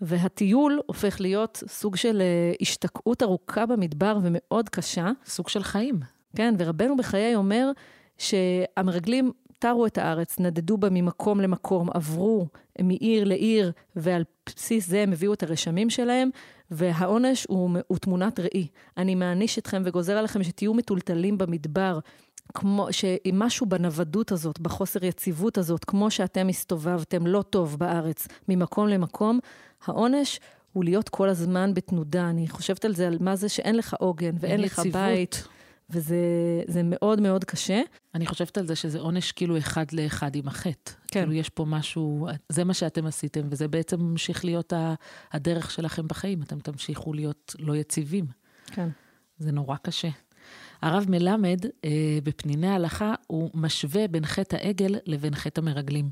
והטיול 0.00 0.80
הופך 0.86 1.20
להיות 1.20 1.62
סוג 1.68 1.96
של 1.96 2.20
אה, 2.20 2.52
השתקעות 2.60 3.22
ארוכה 3.22 3.66
במדבר 3.66 4.18
ומאוד 4.22 4.68
קשה. 4.68 5.10
סוג 5.26 5.48
של 5.48 5.62
חיים. 5.62 6.00
כן, 6.36 6.54
ורבנו 6.58 6.96
בחיי 6.96 7.34
אומר 7.34 7.70
שהמרגלים 8.18 9.32
תרו 9.58 9.86
את 9.86 9.98
הארץ, 9.98 10.40
נדדו 10.40 10.76
בה 10.76 10.88
ממקום 10.90 11.40
למקום, 11.40 11.88
עברו 11.94 12.46
מעיר 12.82 13.24
לעיר, 13.24 13.72
ועל 13.96 14.24
בסיס 14.46 14.88
זה 14.88 15.02
הם 15.02 15.12
הביאו 15.12 15.34
את 15.34 15.42
הרשמים 15.42 15.90
שלהם, 15.90 16.30
והעונש 16.70 17.46
הוא, 17.48 17.70
הוא 17.86 17.98
תמונת 17.98 18.40
ראי. 18.40 18.66
אני 18.96 19.14
מעניש 19.14 19.58
אתכם 19.58 19.82
וגוזר 19.84 20.16
עליכם 20.16 20.42
שתהיו 20.42 20.74
מטולטלים 20.74 21.38
במדבר, 21.38 21.98
כמו, 22.54 22.88
שמשהו 22.90 23.66
בנוודות 23.66 24.32
הזאת, 24.32 24.60
בחוסר 24.60 25.04
יציבות 25.04 25.58
הזאת, 25.58 25.84
כמו 25.84 26.10
שאתם 26.10 26.48
הסתובבתם 26.48 27.26
לא 27.26 27.42
טוב 27.42 27.76
בארץ, 27.78 28.28
ממקום 28.48 28.88
למקום, 28.88 29.38
העונש 29.86 30.40
הוא 30.72 30.84
להיות 30.84 31.08
כל 31.08 31.28
הזמן 31.28 31.74
בתנודה. 31.74 32.30
אני 32.30 32.48
חושבת 32.48 32.84
על 32.84 32.94
זה, 32.94 33.06
על 33.06 33.16
מה 33.20 33.36
זה 33.36 33.48
שאין 33.48 33.76
לך 33.76 33.94
עוגן 33.98 34.34
ואין 34.40 34.60
לך 34.60 34.78
יציבות. 34.78 34.92
בית. 34.92 35.48
וזה 35.90 36.82
מאוד 36.84 37.20
מאוד 37.20 37.44
קשה. 37.44 37.80
אני 38.14 38.26
חושבת 38.26 38.58
על 38.58 38.66
זה 38.66 38.76
שזה 38.76 39.00
עונש 39.00 39.32
כאילו 39.32 39.58
אחד 39.58 39.92
לאחד 39.92 40.36
עם 40.36 40.48
החטא. 40.48 40.92
כן. 41.08 41.20
כאילו 41.20 41.32
יש 41.32 41.48
פה 41.48 41.64
משהו, 41.64 42.28
זה 42.48 42.64
מה 42.64 42.74
שאתם 42.74 43.06
עשיתם, 43.06 43.40
וזה 43.50 43.68
בעצם 43.68 44.00
ממשיך 44.00 44.44
להיות 44.44 44.72
הדרך 45.32 45.70
שלכם 45.70 46.08
בחיים, 46.08 46.42
אתם 46.42 46.60
תמשיכו 46.60 47.12
להיות 47.12 47.54
לא 47.58 47.76
יציבים. 47.76 48.26
כן. 48.66 48.88
זה 49.38 49.52
נורא 49.52 49.76
קשה. 49.76 50.08
הרב 50.82 51.06
מלמד, 51.08 51.58
אה, 51.84 52.18
בפניני 52.22 52.68
ההלכה, 52.68 53.14
הוא 53.26 53.50
משווה 53.54 54.08
בין 54.08 54.26
חטא 54.26 54.56
העגל 54.56 54.96
לבין 55.06 55.34
חטא 55.34 55.60
המרגלים. 55.60 56.10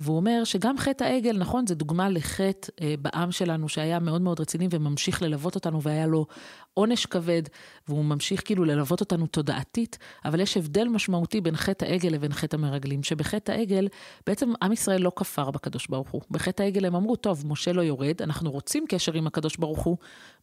והוא 0.00 0.16
אומר 0.16 0.44
שגם 0.44 0.78
חטא 0.78 1.04
העגל, 1.04 1.38
נכון, 1.38 1.66
זה 1.66 1.74
דוגמה 1.74 2.08
לחטא 2.08 2.68
אה, 2.80 2.94
בעם 2.98 3.32
שלנו 3.32 3.68
שהיה 3.68 3.98
מאוד 3.98 4.22
מאוד 4.22 4.40
רציני 4.40 4.68
וממשיך 4.70 5.22
ללוות 5.22 5.54
אותנו 5.54 5.82
והיה 5.82 6.06
לו 6.06 6.26
עונש 6.74 7.06
כבד, 7.06 7.42
והוא 7.88 8.04
ממשיך 8.04 8.42
כאילו 8.44 8.64
ללוות 8.64 9.00
אותנו 9.00 9.26
תודעתית, 9.26 9.98
אבל 10.24 10.40
יש 10.40 10.56
הבדל 10.56 10.88
משמעותי 10.88 11.40
בין 11.40 11.56
חטא 11.56 11.84
העגל 11.84 12.08
לבין 12.08 12.32
חטא 12.32 12.56
המרגלים, 12.56 13.02
שבחטא 13.02 13.52
העגל 13.52 13.88
בעצם 14.26 14.52
עם 14.62 14.72
ישראל 14.72 15.02
לא 15.02 15.12
כפר 15.16 15.50
בקדוש 15.50 15.86
ברוך 15.86 16.10
הוא. 16.10 16.22
בחטא 16.30 16.62
העגל 16.62 16.84
הם 16.84 16.94
אמרו, 16.94 17.16
טוב, 17.16 17.44
משה 17.46 17.72
לא 17.72 17.82
יורד, 17.82 18.22
אנחנו 18.22 18.50
רוצים 18.50 18.84
קשר 18.88 19.12
עם 19.12 19.26
הקדוש 19.26 19.56
ברוך 19.56 19.82
הוא, 19.82 19.96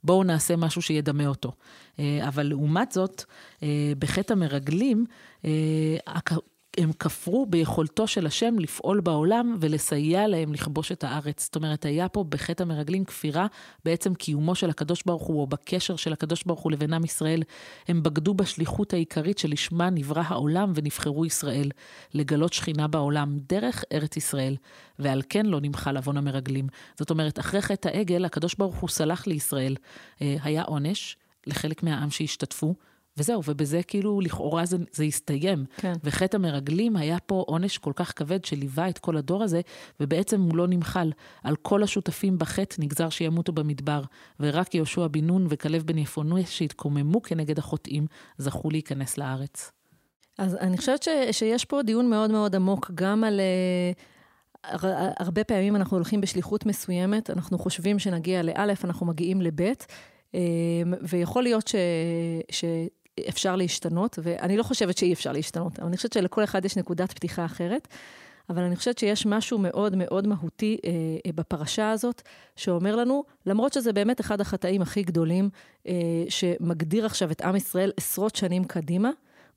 בואו 0.03 0.23
נעשה 0.23 0.55
משהו 0.55 0.81
שידמה 0.81 1.27
אותו. 1.27 1.51
אה, 1.99 2.19
אבל 2.27 2.43
לעומת 2.43 2.91
זאת, 2.91 3.23
בחטא 3.99 4.33
המרגלים, 4.33 5.05
הם 6.77 6.91
כפרו 6.99 7.45
ביכולתו 7.45 8.07
של 8.07 8.25
השם 8.25 8.59
לפעול 8.59 8.99
בעולם 8.99 9.57
ולסייע 9.59 10.27
להם 10.27 10.53
לכבוש 10.53 10.91
את 10.91 11.03
הארץ. 11.03 11.43
זאת 11.43 11.55
אומרת, 11.55 11.85
היה 11.85 12.09
פה 12.09 12.23
בחטא 12.29 12.63
המרגלים 12.63 13.05
כפירה 13.05 13.47
בעצם 13.85 14.13
קיומו 14.13 14.55
של 14.55 14.69
הקדוש 14.69 15.03
ברוך 15.05 15.23
הוא, 15.23 15.41
או 15.41 15.47
בקשר 15.47 15.95
של 15.95 16.13
הקדוש 16.13 16.43
ברוך 16.43 16.59
הוא 16.59 16.71
לבין 16.71 16.93
עם 16.93 17.03
ישראל. 17.03 17.43
הם 17.87 18.03
בגדו 18.03 18.33
בשליחות 18.33 18.93
העיקרית 18.93 19.37
שלשמה 19.37 19.89
נברא 19.89 20.23
העולם 20.25 20.71
ונבחרו 20.75 21.25
ישראל, 21.25 21.71
לגלות 22.13 22.53
שכינה 22.53 22.87
בעולם, 22.87 23.37
דרך 23.49 23.83
ארץ 23.93 24.17
ישראל, 24.17 24.55
ועל 24.99 25.21
כן 25.29 25.45
לא 25.45 25.61
נמחל 25.61 25.97
עוון 25.97 26.17
המרגלים. 26.17 26.67
זאת 26.99 27.09
אומרת, 27.09 27.39
אחרי 27.39 27.61
חטא 27.61 27.87
העגל, 27.87 28.25
הקדוש 28.25 28.55
ברוך 28.55 28.75
הוא 28.75 28.89
סלח 28.89 29.27
לישראל. 29.27 29.75
אה, 30.21 30.35
היה 30.43 30.63
עונש 30.63 31.17
לחלק 31.47 31.83
מהעם 31.83 32.09
שהשתתפו. 32.09 32.75
וזהו, 33.19 33.41
ובזה 33.47 33.83
כאילו 33.83 34.21
לכאורה 34.21 34.65
זה, 34.65 34.77
זה 34.91 35.03
הסתיים. 35.03 35.65
כן. 35.77 35.93
וחטא 36.03 36.35
המרגלים 36.37 36.95
היה 36.97 37.19
פה 37.19 37.43
עונש 37.47 37.77
כל 37.77 37.93
כך 37.95 38.13
כבד 38.15 38.45
שליווה 38.45 38.89
את 38.89 38.97
כל 38.97 39.17
הדור 39.17 39.43
הזה, 39.43 39.61
ובעצם 39.99 40.41
הוא 40.41 40.57
לא 40.57 40.67
נמחל. 40.67 41.11
על 41.43 41.55
כל 41.55 41.83
השותפים 41.83 42.37
בחטא 42.37 42.75
נגזר 42.79 43.09
שימותו 43.09 43.51
במדבר, 43.51 44.01
ורק 44.39 44.75
יהושע 44.75 45.07
בן 45.07 45.25
נון 45.25 45.47
וכלב 45.49 45.83
בן 45.83 45.97
יפונוי 45.97 46.45
שהתקוממו 46.45 47.21
כנגד 47.21 47.59
החוטאים, 47.59 48.05
זכו 48.37 48.69
להיכנס 48.69 49.17
לארץ. 49.17 49.71
אז 50.37 50.55
אני 50.55 50.77
חושבת 50.77 51.03
ש, 51.03 51.09
שיש 51.31 51.65
פה 51.65 51.81
דיון 51.81 52.09
מאוד 52.09 52.31
מאוד 52.31 52.55
עמוק 52.55 52.91
גם 52.95 53.23
על... 53.23 53.39
אה, 53.39 53.91
הרבה 55.19 55.43
פעמים 55.43 55.75
אנחנו 55.75 55.97
הולכים 55.97 56.21
בשליחות 56.21 56.65
מסוימת, 56.65 57.29
אנחנו 57.29 57.59
חושבים 57.59 57.99
שנגיע 57.99 58.43
לאלף, 58.43 58.85
אנחנו 58.85 59.05
מגיעים 59.05 59.41
לבית, 59.41 59.87
אה, 60.35 60.39
ויכול 61.01 61.43
להיות 61.43 61.67
ש, 61.67 61.75
ש, 62.51 62.65
אפשר 63.29 63.55
להשתנות, 63.55 64.19
ואני 64.23 64.57
לא 64.57 64.63
חושבת 64.63 64.97
שאי 64.97 65.13
אפשר 65.13 65.31
להשתנות, 65.31 65.79
אבל 65.79 65.87
אני 65.87 65.97
חושבת 65.97 66.13
שלכל 66.13 66.43
אחד 66.43 66.65
יש 66.65 66.77
נקודת 66.77 67.11
פתיחה 67.11 67.45
אחרת. 67.45 67.87
אבל 68.49 68.63
אני 68.63 68.75
חושבת 68.75 68.97
שיש 68.97 69.25
משהו 69.25 69.57
מאוד 69.57 69.95
מאוד 69.95 70.27
מהותי 70.27 70.77
אה, 70.85 70.89
אה, 71.25 71.31
בפרשה 71.35 71.91
הזאת, 71.91 72.21
שאומר 72.55 72.95
לנו, 72.95 73.23
למרות 73.45 73.73
שזה 73.73 73.93
באמת 73.93 74.21
אחד 74.21 74.41
החטאים 74.41 74.81
הכי 74.81 75.03
גדולים, 75.03 75.49
אה, 75.87 75.93
שמגדיר 76.29 77.05
עכשיו 77.05 77.31
את 77.31 77.41
עם 77.41 77.55
ישראל 77.55 77.91
עשרות 77.97 78.35
שנים 78.35 78.63
קדימה, 78.63 79.09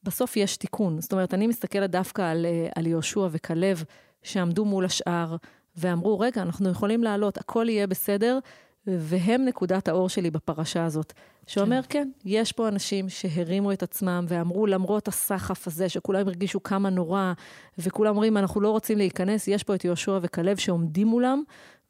בסוף 0.03 0.37
יש 0.37 0.57
תיקון. 0.57 1.01
זאת 1.01 1.13
אומרת, 1.13 1.35
אני 1.35 1.47
מסתכלת 1.47 1.91
דווקא 1.91 2.23
על, 2.23 2.47
אה, 2.47 2.69
על 2.77 2.87
יהושע 2.87 3.29
וכלב, 3.31 3.85
שעמדו 4.23 4.65
מול 4.65 4.85
השאר, 4.85 5.37
ואמרו, 5.77 6.21
רגע, 6.21 6.43
אנחנו 6.43 6.71
יכולים 6.71 7.05
לעלות, 7.05 7.39
הכל 7.39 7.69
יהיה 7.69 7.87
בסדר, 7.87 8.39
והם 8.87 9.45
נקודת 9.45 9.89
האור 9.89 10.09
שלי 10.09 10.31
בפרשה 10.31 10.85
הזאת. 10.85 11.13
שאומר, 11.47 11.81
כן. 11.89 11.89
כן, 11.89 12.29
יש 12.29 12.53
פה 12.53 12.69
אנשים 12.69 13.09
שהרימו 13.09 13.73
את 13.73 13.83
עצמם 13.83 14.25
ואמרו, 14.29 14.67
למרות 14.67 15.09
הסחף 15.09 15.67
הזה, 15.67 15.89
שכולם 15.89 16.29
הרגישו 16.29 16.63
כמה 16.63 16.91
נורא, 16.91 17.33
וכולם 17.79 18.11
אומרים, 18.11 18.37
אנחנו 18.37 18.61
לא 18.61 18.71
רוצים 18.71 18.99
להיכנס, 18.99 19.49
יש 19.49 19.63
פה 19.63 19.75
את 19.75 19.85
יהושע 19.85 20.19
וכלב 20.23 20.57
שעומדים 20.57 21.07
מולם, 21.07 21.43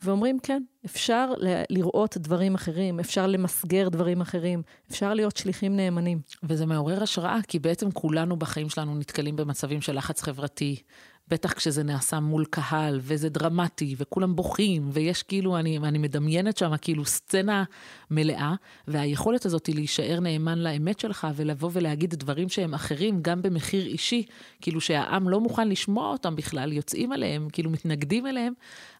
ואומרים, 0.03 0.39
כן, 0.43 0.63
אפשר 0.85 1.33
לראות 1.71 2.17
דברים 2.17 2.55
אחרים, 2.55 3.01
אפשר 3.01 3.27
למסגר 3.27 3.89
דברים 3.89 4.21
אחרים, 4.21 4.63
אפשר 4.91 5.15
להיות 5.15 5.37
שליחים 5.37 5.77
נאמנים. 5.77 6.21
וזה 6.43 6.67
מעורר 6.67 7.03
השראה, 7.03 7.39
כי 7.49 7.59
בעצם 7.59 7.91
כולנו 7.91 8.37
בחיים 8.37 8.69
שלנו 8.69 8.95
נתקלים 8.95 9.37
במצבים 9.37 9.81
של 9.81 9.97
לחץ 9.97 10.23
חברתי, 10.23 10.83
בטח 11.33 11.53
כשזה 11.53 11.83
נעשה 11.83 12.21
מול 12.21 12.45
קהל, 12.45 13.01
וזה 13.03 13.29
דרמטי, 13.29 13.95
וכולם 13.99 14.37
בוכים, 14.37 14.91
ויש 14.93 15.23
כאילו, 15.23 15.59
אני, 15.59 15.79
אני 15.79 15.99
מדמיינת 15.99 16.57
שם 16.57 16.73
כאילו 16.81 17.05
סצנה 17.05 17.65
מלאה, 18.11 18.55
והיכולת 18.89 19.47
הזאת 19.47 19.67
היא 19.67 19.75
להישאר 19.75 20.21
נאמן 20.21 20.59
לאמת 20.59 21.01
שלך, 21.01 21.27
ולבוא 21.37 21.71
ולהגיד 21.73 22.15
דברים 22.15 22.49
שהם 22.49 22.75
אחרים, 22.75 23.19
גם 23.23 23.43
במחיר 23.43 23.87
אישי, 23.87 24.23
כאילו 24.61 24.81
שהעם 24.81 25.29
לא 25.29 25.41
מוכן 25.41 25.69
לשמוע 25.69 26.11
אותם 26.11 26.37
בכלל, 26.37 26.73
יוצאים 26.73 27.13
עליהם, 27.13 27.49
כאילו 27.53 27.71
מתנגדים 27.71 28.27
אליהם, 28.27 28.53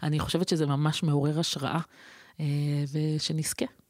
אני 0.03 0.19
חושבת 0.19 0.49
שזה 0.49 0.67
ממש 0.67 1.03
מעורר 1.03 1.41
השראה, 1.41 1.81
אה, 2.41 2.47
ושנזכה. 2.93 3.82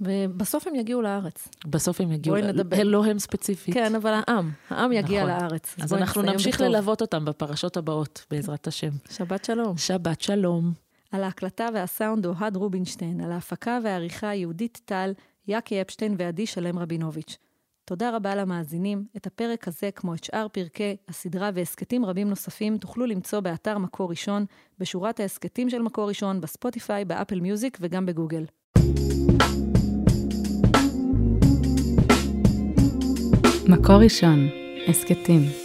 ובסוף 0.00 0.66
הם 0.66 0.74
יגיעו 0.74 1.02
לארץ. 1.02 1.48
בסוף 1.66 2.00
הם 2.00 2.12
יגיעו, 2.12 2.36
לארץ. 2.36 2.56
לא 2.84 3.04
הם 3.04 3.18
ספציפית. 3.18 3.74
כן, 3.74 3.94
אבל 3.94 4.20
העם, 4.26 4.50
העם 4.70 4.92
יגיע 4.92 5.24
נכון. 5.24 5.42
לארץ. 5.42 5.74
אז, 5.78 5.84
אז 5.84 5.94
אנחנו 5.94 6.22
נמשיך 6.22 6.54
בטוב. 6.54 6.66
ללוות 6.66 7.00
אותם 7.00 7.24
בפרשות 7.24 7.76
הבאות, 7.76 8.26
בעזרת 8.30 8.66
השם. 8.66 8.90
שבת 9.10 9.44
שלום. 9.44 9.76
שבת 9.76 10.20
שלום. 10.20 10.72
על 11.12 11.24
ההקלטה 11.24 11.68
והסאונד 11.74 12.26
אוהד 12.26 12.56
רובינשטיין, 12.56 13.20
על 13.20 13.32
ההפקה 13.32 13.78
והעריכה 13.84 14.34
יהודית 14.34 14.80
טל, 14.84 15.12
יאקי 15.48 15.80
אפשטיין 15.80 16.14
ועדי 16.18 16.46
שלם 16.46 16.78
רבינוביץ'. 16.78 17.36
תודה 17.84 18.16
רבה 18.16 18.34
למאזינים. 18.34 19.04
את 19.16 19.26
הפרק 19.26 19.68
הזה, 19.68 19.90
כמו 19.90 20.14
את 20.14 20.24
שאר 20.24 20.46
פרקי 20.52 20.96
הסדרה 21.08 21.50
והסכתים 21.54 22.04
רבים 22.04 22.28
נוספים, 22.28 22.78
תוכלו 22.78 23.06
למצוא 23.06 23.40
באתר 23.40 23.78
מקור 23.78 24.10
ראשון, 24.10 24.44
בשורת 24.78 25.20
ההסכתים 25.20 25.70
של 25.70 25.82
מקור 25.82 26.08
ראשון, 26.08 26.40
בספוטיפיי, 26.40 27.04
באפל 27.04 27.40
מיוזיק 27.40 27.78
וגם 27.80 28.06
בגוגל. 28.06 28.44
מקור 33.70 33.96
ראשון, 33.96 34.48
הסכתים. 34.88 35.59